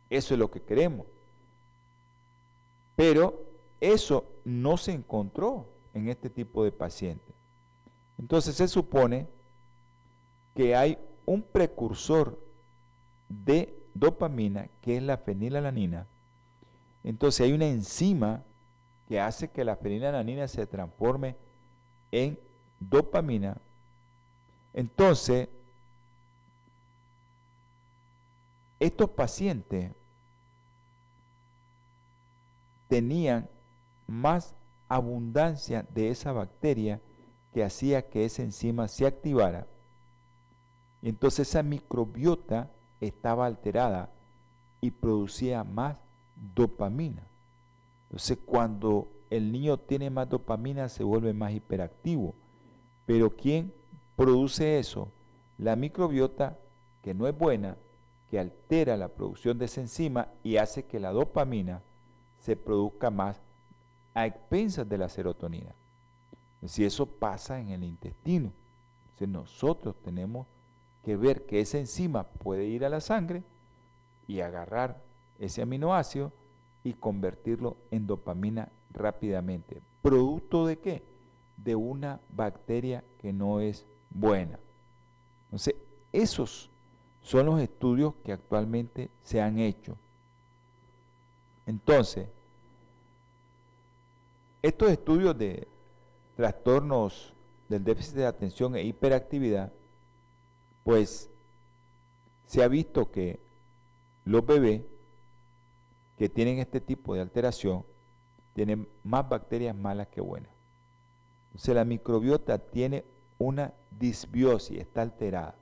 Eso 0.08 0.34
es 0.34 0.40
lo 0.40 0.50
que 0.50 0.62
queremos. 0.62 1.06
Pero 2.96 3.42
eso 3.80 4.24
no 4.44 4.76
se 4.76 4.92
encontró 4.92 5.66
en 5.94 6.08
este 6.08 6.28
tipo 6.30 6.64
de 6.64 6.72
pacientes. 6.72 7.34
Entonces 8.18 8.54
se 8.54 8.68
supone 8.68 9.28
que 10.54 10.76
hay 10.76 10.98
un 11.24 11.42
precursor 11.42 12.38
de 13.28 13.74
dopamina 13.94 14.68
que 14.82 14.96
es 14.96 15.02
la 15.02 15.16
fenilalanina. 15.16 16.06
Entonces 17.04 17.46
hay 17.46 17.52
una 17.52 17.66
enzima 17.66 18.42
que 19.08 19.20
hace 19.20 19.48
que 19.48 19.64
la 19.64 19.76
fenilalanina 19.76 20.46
se 20.48 20.66
transforme 20.66 21.36
en 22.12 22.38
dopamina. 22.78 23.56
Entonces, 24.72 25.48
estos 28.78 29.10
pacientes 29.10 29.92
tenían 32.88 33.48
más 34.06 34.54
abundancia 34.88 35.86
de 35.94 36.10
esa 36.10 36.32
bacteria 36.32 37.00
que 37.52 37.62
hacía 37.62 38.08
que 38.08 38.24
esa 38.24 38.42
enzima 38.42 38.88
se 38.88 39.06
activara. 39.06 39.66
Y 41.02 41.08
entonces 41.08 41.48
esa 41.48 41.62
microbiota 41.62 42.70
estaba 43.00 43.46
alterada 43.46 44.10
y 44.80 44.90
producía 44.90 45.62
más 45.64 45.96
dopamina. 46.54 47.22
Entonces 48.04 48.38
cuando 48.44 49.08
el 49.30 49.52
niño 49.52 49.78
tiene 49.78 50.10
más 50.10 50.28
dopamina 50.28 50.88
se 50.88 51.04
vuelve 51.04 51.32
más 51.32 51.52
hiperactivo. 51.52 52.34
Pero 53.06 53.36
¿quién 53.36 53.72
produce 54.20 54.78
eso? 54.78 55.10
La 55.56 55.76
microbiota 55.76 56.58
que 57.00 57.14
no 57.14 57.26
es 57.26 57.34
buena, 57.34 57.78
que 58.28 58.38
altera 58.38 58.98
la 58.98 59.08
producción 59.08 59.56
de 59.56 59.64
esa 59.64 59.80
enzima 59.80 60.28
y 60.42 60.58
hace 60.58 60.84
que 60.84 61.00
la 61.00 61.10
dopamina 61.10 61.80
se 62.38 62.54
produzca 62.54 63.10
más 63.10 63.40
a 64.12 64.26
expensas 64.26 64.86
de 64.86 64.98
la 64.98 65.08
serotonina. 65.08 65.74
Si 66.66 66.84
eso 66.84 67.06
pasa 67.06 67.60
en 67.60 67.70
el 67.70 67.82
intestino, 67.82 68.52
entonces 69.04 69.28
nosotros 69.28 69.96
tenemos 70.02 70.46
que 71.02 71.16
ver 71.16 71.46
que 71.46 71.60
esa 71.60 71.78
enzima 71.78 72.24
puede 72.24 72.66
ir 72.66 72.84
a 72.84 72.90
la 72.90 73.00
sangre 73.00 73.42
y 74.26 74.40
agarrar 74.40 75.02
ese 75.38 75.62
aminoácido 75.62 76.30
y 76.84 76.92
convertirlo 76.92 77.78
en 77.90 78.06
dopamina 78.06 78.70
rápidamente. 78.90 79.80
¿Producto 80.02 80.66
de 80.66 80.78
qué? 80.78 81.02
De 81.56 81.74
una 81.74 82.20
bacteria 82.28 83.02
que 83.16 83.32
no 83.32 83.60
es 83.60 83.86
buena. 84.10 84.58
Entonces, 85.44 85.74
esos 86.12 86.70
son 87.22 87.46
los 87.46 87.60
estudios 87.60 88.14
que 88.24 88.32
actualmente 88.32 89.10
se 89.22 89.40
han 89.40 89.58
hecho. 89.58 89.96
Entonces, 91.66 92.28
estos 94.62 94.90
estudios 94.90 95.36
de 95.38 95.66
trastornos 96.36 97.32
del 97.68 97.84
déficit 97.84 98.14
de 98.14 98.26
atención 98.26 98.74
e 98.74 98.82
hiperactividad, 98.82 99.72
pues 100.84 101.30
se 102.46 102.62
ha 102.62 102.68
visto 102.68 103.10
que 103.10 103.38
los 104.24 104.44
bebés 104.44 104.82
que 106.18 106.28
tienen 106.28 106.58
este 106.58 106.80
tipo 106.80 107.14
de 107.14 107.20
alteración 107.20 107.84
tienen 108.54 108.88
más 109.04 109.28
bacterias 109.28 109.74
malas 109.74 110.08
que 110.08 110.20
buenas. 110.20 110.50
Entonces 111.46 111.74
la 111.74 111.84
microbiota 111.84 112.58
tiene 112.58 113.04
una 113.40 113.72
disbiosis, 113.90 114.78
está 114.78 115.00
alterada. 115.00 115.54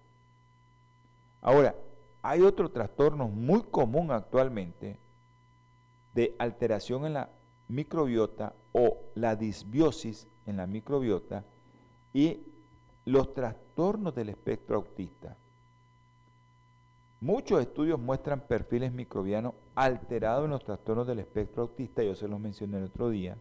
Ahora, 1.41 1.77
hay 2.21 2.43
otro 2.43 2.71
trastorno 2.71 3.29
muy 3.29 3.63
común 3.63 4.11
actualmente 4.11 4.99
de 6.13 6.35
alteración 6.39 7.07
en 7.07 7.15
la 7.15 7.31
microbiota 7.69 8.53
o 8.73 8.99
la 9.15 9.37
disbiosis 9.37 10.27
en 10.45 10.57
la 10.57 10.67
microbiota 10.67 11.45
y 12.13 12.41
los 13.05 13.33
trastornos 13.33 14.13
del 14.13 14.31
espectro 14.31 14.77
autista. 14.77 15.37
Muchos 17.21 17.61
estudios 17.61 18.01
muestran 18.01 18.41
perfiles 18.41 18.93
microbianos 18.93 19.55
alterados 19.77 20.47
en 20.47 20.51
los 20.51 20.65
trastornos 20.65 21.07
del 21.07 21.21
espectro 21.21 21.63
autista, 21.63 22.03
yo 22.03 22.17
se 22.17 22.27
los 22.27 22.41
mencioné 22.41 22.79
el 22.79 22.85
otro 22.85 23.09
día, 23.09 23.37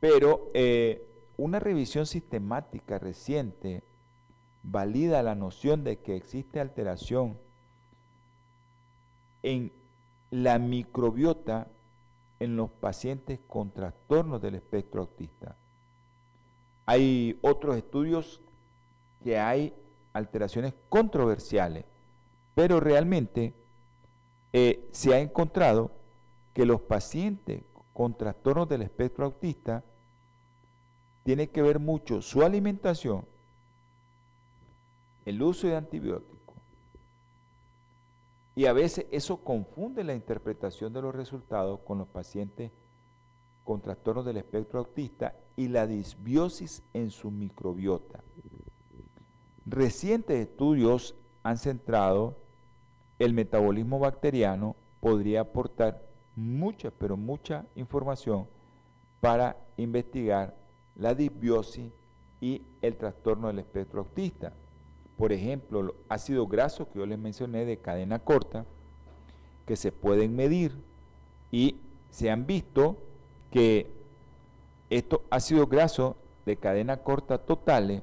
pero 0.00 0.50
eh, 0.54 1.13
una 1.36 1.58
revisión 1.58 2.06
sistemática 2.06 2.98
reciente 2.98 3.82
valida 4.62 5.22
la 5.22 5.34
noción 5.34 5.84
de 5.84 5.98
que 5.98 6.16
existe 6.16 6.60
alteración 6.60 7.38
en 9.42 9.72
la 10.30 10.58
microbiota 10.58 11.68
en 12.40 12.56
los 12.56 12.70
pacientes 12.70 13.40
con 13.46 13.70
trastornos 13.70 14.40
del 14.40 14.54
espectro 14.54 15.02
autista. 15.02 15.56
Hay 16.86 17.38
otros 17.42 17.76
estudios 17.76 18.40
que 19.22 19.38
hay 19.38 19.74
alteraciones 20.12 20.74
controversiales, 20.88 21.84
pero 22.54 22.80
realmente 22.80 23.54
eh, 24.52 24.88
se 24.92 25.14
ha 25.14 25.20
encontrado 25.20 25.90
que 26.52 26.66
los 26.66 26.80
pacientes 26.80 27.62
con 27.92 28.16
trastornos 28.16 28.68
del 28.68 28.82
espectro 28.82 29.24
autista 29.24 29.84
tienen 31.24 31.48
que 31.48 31.62
ver 31.62 31.80
mucho 31.80 32.22
su 32.22 32.42
alimentación, 32.42 33.24
el 35.24 35.42
uso 35.42 35.66
de 35.66 35.76
antibióticos, 35.76 36.56
y 38.54 38.66
a 38.66 38.72
veces 38.72 39.06
eso 39.10 39.38
confunde 39.38 40.04
la 40.04 40.14
interpretación 40.14 40.92
de 40.92 41.02
los 41.02 41.14
resultados 41.14 41.80
con 41.80 41.98
los 41.98 42.06
pacientes 42.06 42.70
con 43.64 43.80
trastornos 43.80 44.26
del 44.26 44.36
espectro 44.36 44.78
autista 44.78 45.34
y 45.56 45.68
la 45.68 45.86
disbiosis 45.86 46.82
en 46.92 47.10
su 47.10 47.30
microbiota. 47.30 48.22
Recientes 49.64 50.38
estudios 50.46 51.16
han 51.42 51.56
centrado 51.56 52.36
el 53.18 53.32
metabolismo 53.32 53.98
bacteriano 53.98 54.76
podría 55.00 55.40
aportar 55.40 56.02
mucha, 56.36 56.90
pero 56.90 57.16
mucha 57.16 57.64
información 57.74 58.46
para 59.20 59.56
investigar 59.76 60.54
la 60.96 61.14
disbiosis 61.14 61.90
y 62.40 62.62
el 62.82 62.96
trastorno 62.96 63.48
del 63.48 63.60
espectro 63.60 64.00
autista. 64.00 64.52
Por 65.16 65.32
ejemplo, 65.32 65.82
los 65.82 65.94
ácidos 66.08 66.48
grasos 66.48 66.88
que 66.88 66.98
yo 66.98 67.06
les 67.06 67.18
mencioné 67.18 67.64
de 67.64 67.78
cadena 67.78 68.18
corta, 68.18 68.64
que 69.66 69.76
se 69.76 69.92
pueden 69.92 70.36
medir 70.36 70.72
y 71.50 71.76
se 72.10 72.30
han 72.30 72.46
visto 72.46 72.96
que 73.50 73.90
estos 74.90 75.20
ácidos 75.30 75.68
grasos 75.68 76.16
de 76.44 76.56
cadena 76.56 76.98
corta 76.98 77.38
totales 77.38 78.02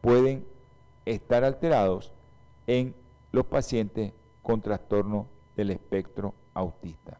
pueden 0.00 0.46
estar 1.04 1.44
alterados 1.44 2.12
en 2.66 2.94
los 3.32 3.46
pacientes 3.46 4.12
con 4.42 4.60
trastorno 4.60 5.26
del 5.56 5.70
espectro 5.70 6.34
autista. 6.54 7.18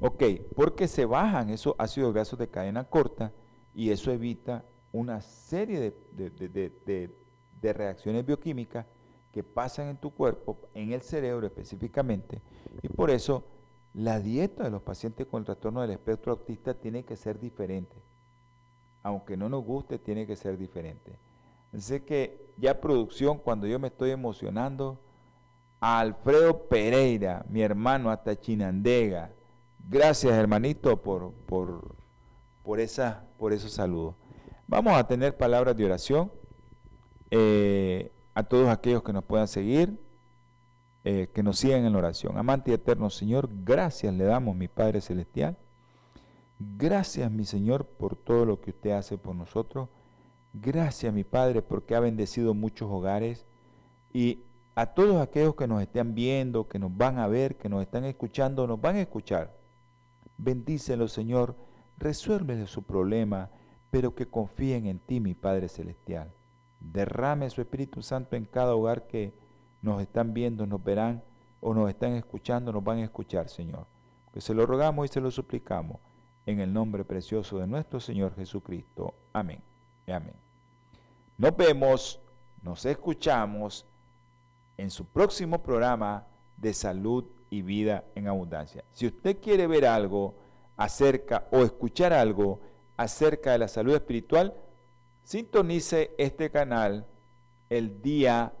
Ok, 0.00 0.22
porque 0.54 0.86
se 0.86 1.04
bajan 1.04 1.50
esos 1.50 1.74
ácidos 1.78 2.14
grasos 2.14 2.38
de 2.38 2.48
cadena 2.48 2.84
corta 2.84 3.32
y 3.74 3.90
eso 3.90 4.12
evita 4.12 4.64
una 4.92 5.20
serie 5.20 5.94
de, 6.12 7.10
reacciones 7.72 8.24
bioquímicas 8.24 8.86
que 9.32 9.42
pasan 9.42 9.88
en 9.88 9.96
tu 9.96 10.10
cuerpo, 10.10 10.58
en 10.74 10.92
el 10.92 11.02
cerebro 11.02 11.46
específicamente, 11.46 12.40
y 12.82 12.88
por 12.88 13.10
eso 13.10 13.44
la 13.92 14.20
dieta 14.20 14.64
de 14.64 14.70
los 14.70 14.82
pacientes 14.82 15.26
con 15.26 15.44
trastorno 15.44 15.80
del 15.82 15.90
espectro 15.90 16.32
autista 16.32 16.74
tiene 16.74 17.04
que 17.04 17.16
ser 17.16 17.38
diferente. 17.38 17.96
Aunque 19.02 19.36
no 19.36 19.48
nos 19.48 19.64
guste, 19.64 19.98
tiene 19.98 20.26
que 20.26 20.36
ser 20.36 20.56
diferente. 20.56 21.18
Sé 21.76 22.04
que 22.04 22.52
ya 22.56 22.80
producción, 22.80 23.38
cuando 23.38 23.66
yo 23.66 23.78
me 23.78 23.88
estoy 23.88 24.10
emocionando, 24.10 25.00
Alfredo 25.80 26.68
Pereira, 26.68 27.44
mi 27.48 27.62
hermano 27.62 28.10
hasta 28.10 28.38
Chinandega. 28.38 29.32
Gracias, 29.78 30.32
hermanito, 30.32 31.00
por, 31.00 31.32
por, 31.46 31.96
por, 32.62 32.80
esa, 32.80 33.24
por 33.38 33.52
esos 33.52 33.72
saludos. 33.72 34.14
Vamos 34.66 34.94
a 34.94 35.06
tener 35.06 35.36
palabras 35.36 35.76
de 35.76 35.84
oración 35.84 36.30
eh, 37.30 38.12
a 38.34 38.42
todos 38.42 38.68
aquellos 38.68 39.02
que 39.02 39.12
nos 39.12 39.24
puedan 39.24 39.48
seguir, 39.48 39.98
eh, 41.04 41.28
que 41.32 41.42
nos 41.42 41.58
sigan 41.58 41.84
en 41.84 41.92
la 41.92 41.98
oración. 41.98 42.36
Amante 42.36 42.70
y 42.70 42.74
eterno 42.74 43.10
Señor, 43.10 43.48
gracias 43.64 44.14
le 44.14 44.24
damos, 44.24 44.56
mi 44.56 44.68
Padre 44.68 45.00
Celestial. 45.00 45.56
Gracias, 46.58 47.30
mi 47.30 47.44
Señor, 47.44 47.86
por 47.86 48.16
todo 48.16 48.44
lo 48.44 48.60
que 48.60 48.70
usted 48.70 48.90
hace 48.90 49.16
por 49.16 49.34
nosotros. 49.34 49.88
Gracias, 50.52 51.12
mi 51.14 51.24
Padre, 51.24 51.62
porque 51.62 51.94
ha 51.94 52.00
bendecido 52.00 52.52
muchos 52.52 52.90
hogares 52.90 53.46
y 54.12 54.44
a 54.74 54.86
todos 54.86 55.20
aquellos 55.20 55.54
que 55.54 55.66
nos 55.66 55.82
estén 55.82 56.14
viendo, 56.14 56.68
que 56.68 56.78
nos 56.78 56.96
van 56.96 57.18
a 57.18 57.26
ver, 57.26 57.56
que 57.56 57.68
nos 57.68 57.82
están 57.82 58.04
escuchando, 58.04 58.66
nos 58.66 58.80
van 58.80 58.96
a 58.96 59.00
escuchar. 59.00 59.57
Bendícelo, 60.38 61.08
Señor, 61.08 61.56
resuélvele 61.98 62.66
su 62.66 62.84
problema, 62.84 63.50
pero 63.90 64.14
que 64.14 64.26
confíen 64.26 64.86
en 64.86 65.00
ti, 65.00 65.20
mi 65.20 65.34
Padre 65.34 65.68
Celestial. 65.68 66.32
Derrame 66.80 67.50
su 67.50 67.60
Espíritu 67.60 68.02
Santo 68.02 68.36
en 68.36 68.44
cada 68.44 68.74
hogar 68.74 69.08
que 69.08 69.34
nos 69.82 70.00
están 70.00 70.32
viendo, 70.32 70.66
nos 70.66 70.82
verán 70.82 71.24
o 71.60 71.74
nos 71.74 71.90
están 71.90 72.12
escuchando, 72.12 72.72
nos 72.72 72.84
van 72.84 72.98
a 72.98 73.04
escuchar, 73.04 73.48
Señor. 73.48 73.86
Que 74.32 74.40
se 74.40 74.54
lo 74.54 74.64
rogamos 74.64 75.06
y 75.06 75.12
se 75.12 75.20
lo 75.20 75.30
suplicamos 75.30 75.98
en 76.46 76.60
el 76.60 76.72
nombre 76.72 77.04
precioso 77.04 77.58
de 77.58 77.66
nuestro 77.66 77.98
Señor 77.98 78.34
Jesucristo. 78.36 79.14
Amén. 79.32 79.60
Amén. 80.06 80.34
Nos 81.36 81.56
vemos, 81.56 82.20
nos 82.62 82.86
escuchamos 82.86 83.86
en 84.76 84.90
su 84.90 85.04
próximo 85.04 85.60
programa 85.62 86.26
de 86.56 86.72
salud 86.72 87.24
y 87.50 87.62
vida 87.62 88.04
en 88.14 88.28
abundancia. 88.28 88.84
Si 88.92 89.06
usted 89.06 89.38
quiere 89.40 89.66
ver 89.66 89.86
algo 89.86 90.34
acerca 90.76 91.48
o 91.50 91.64
escuchar 91.64 92.12
algo 92.12 92.60
acerca 92.96 93.52
de 93.52 93.58
la 93.58 93.68
salud 93.68 93.94
espiritual, 93.94 94.54
sintonice 95.22 96.14
este 96.18 96.50
canal 96.50 97.06
el 97.70 98.00
día 98.02 98.52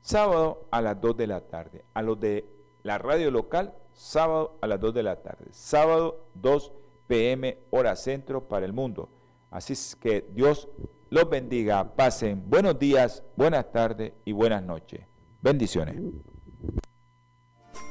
sábado 0.00 0.66
a 0.70 0.80
las 0.80 1.00
2 1.00 1.16
de 1.16 1.26
la 1.26 1.40
tarde. 1.40 1.84
A 1.94 2.02
los 2.02 2.20
de 2.20 2.44
la 2.82 2.98
radio 2.98 3.30
local, 3.30 3.74
sábado 3.92 4.58
a 4.60 4.66
las 4.66 4.80
2 4.80 4.94
de 4.94 5.02
la 5.02 5.16
tarde. 5.22 5.46
Sábado 5.50 6.26
2 6.34 6.72
pm 7.06 7.58
hora 7.70 7.96
centro 7.96 8.48
para 8.48 8.66
el 8.66 8.72
mundo. 8.72 9.08
Así 9.50 9.72
es 9.72 9.96
que 9.96 10.26
Dios 10.32 10.68
los 11.10 11.28
bendiga. 11.28 11.94
Pasen 11.94 12.42
buenos 12.48 12.78
días, 12.78 13.22
buenas 13.36 13.70
tardes 13.70 14.12
y 14.24 14.32
buenas 14.32 14.62
noches. 14.62 15.06
Bendiciones. 15.40 15.96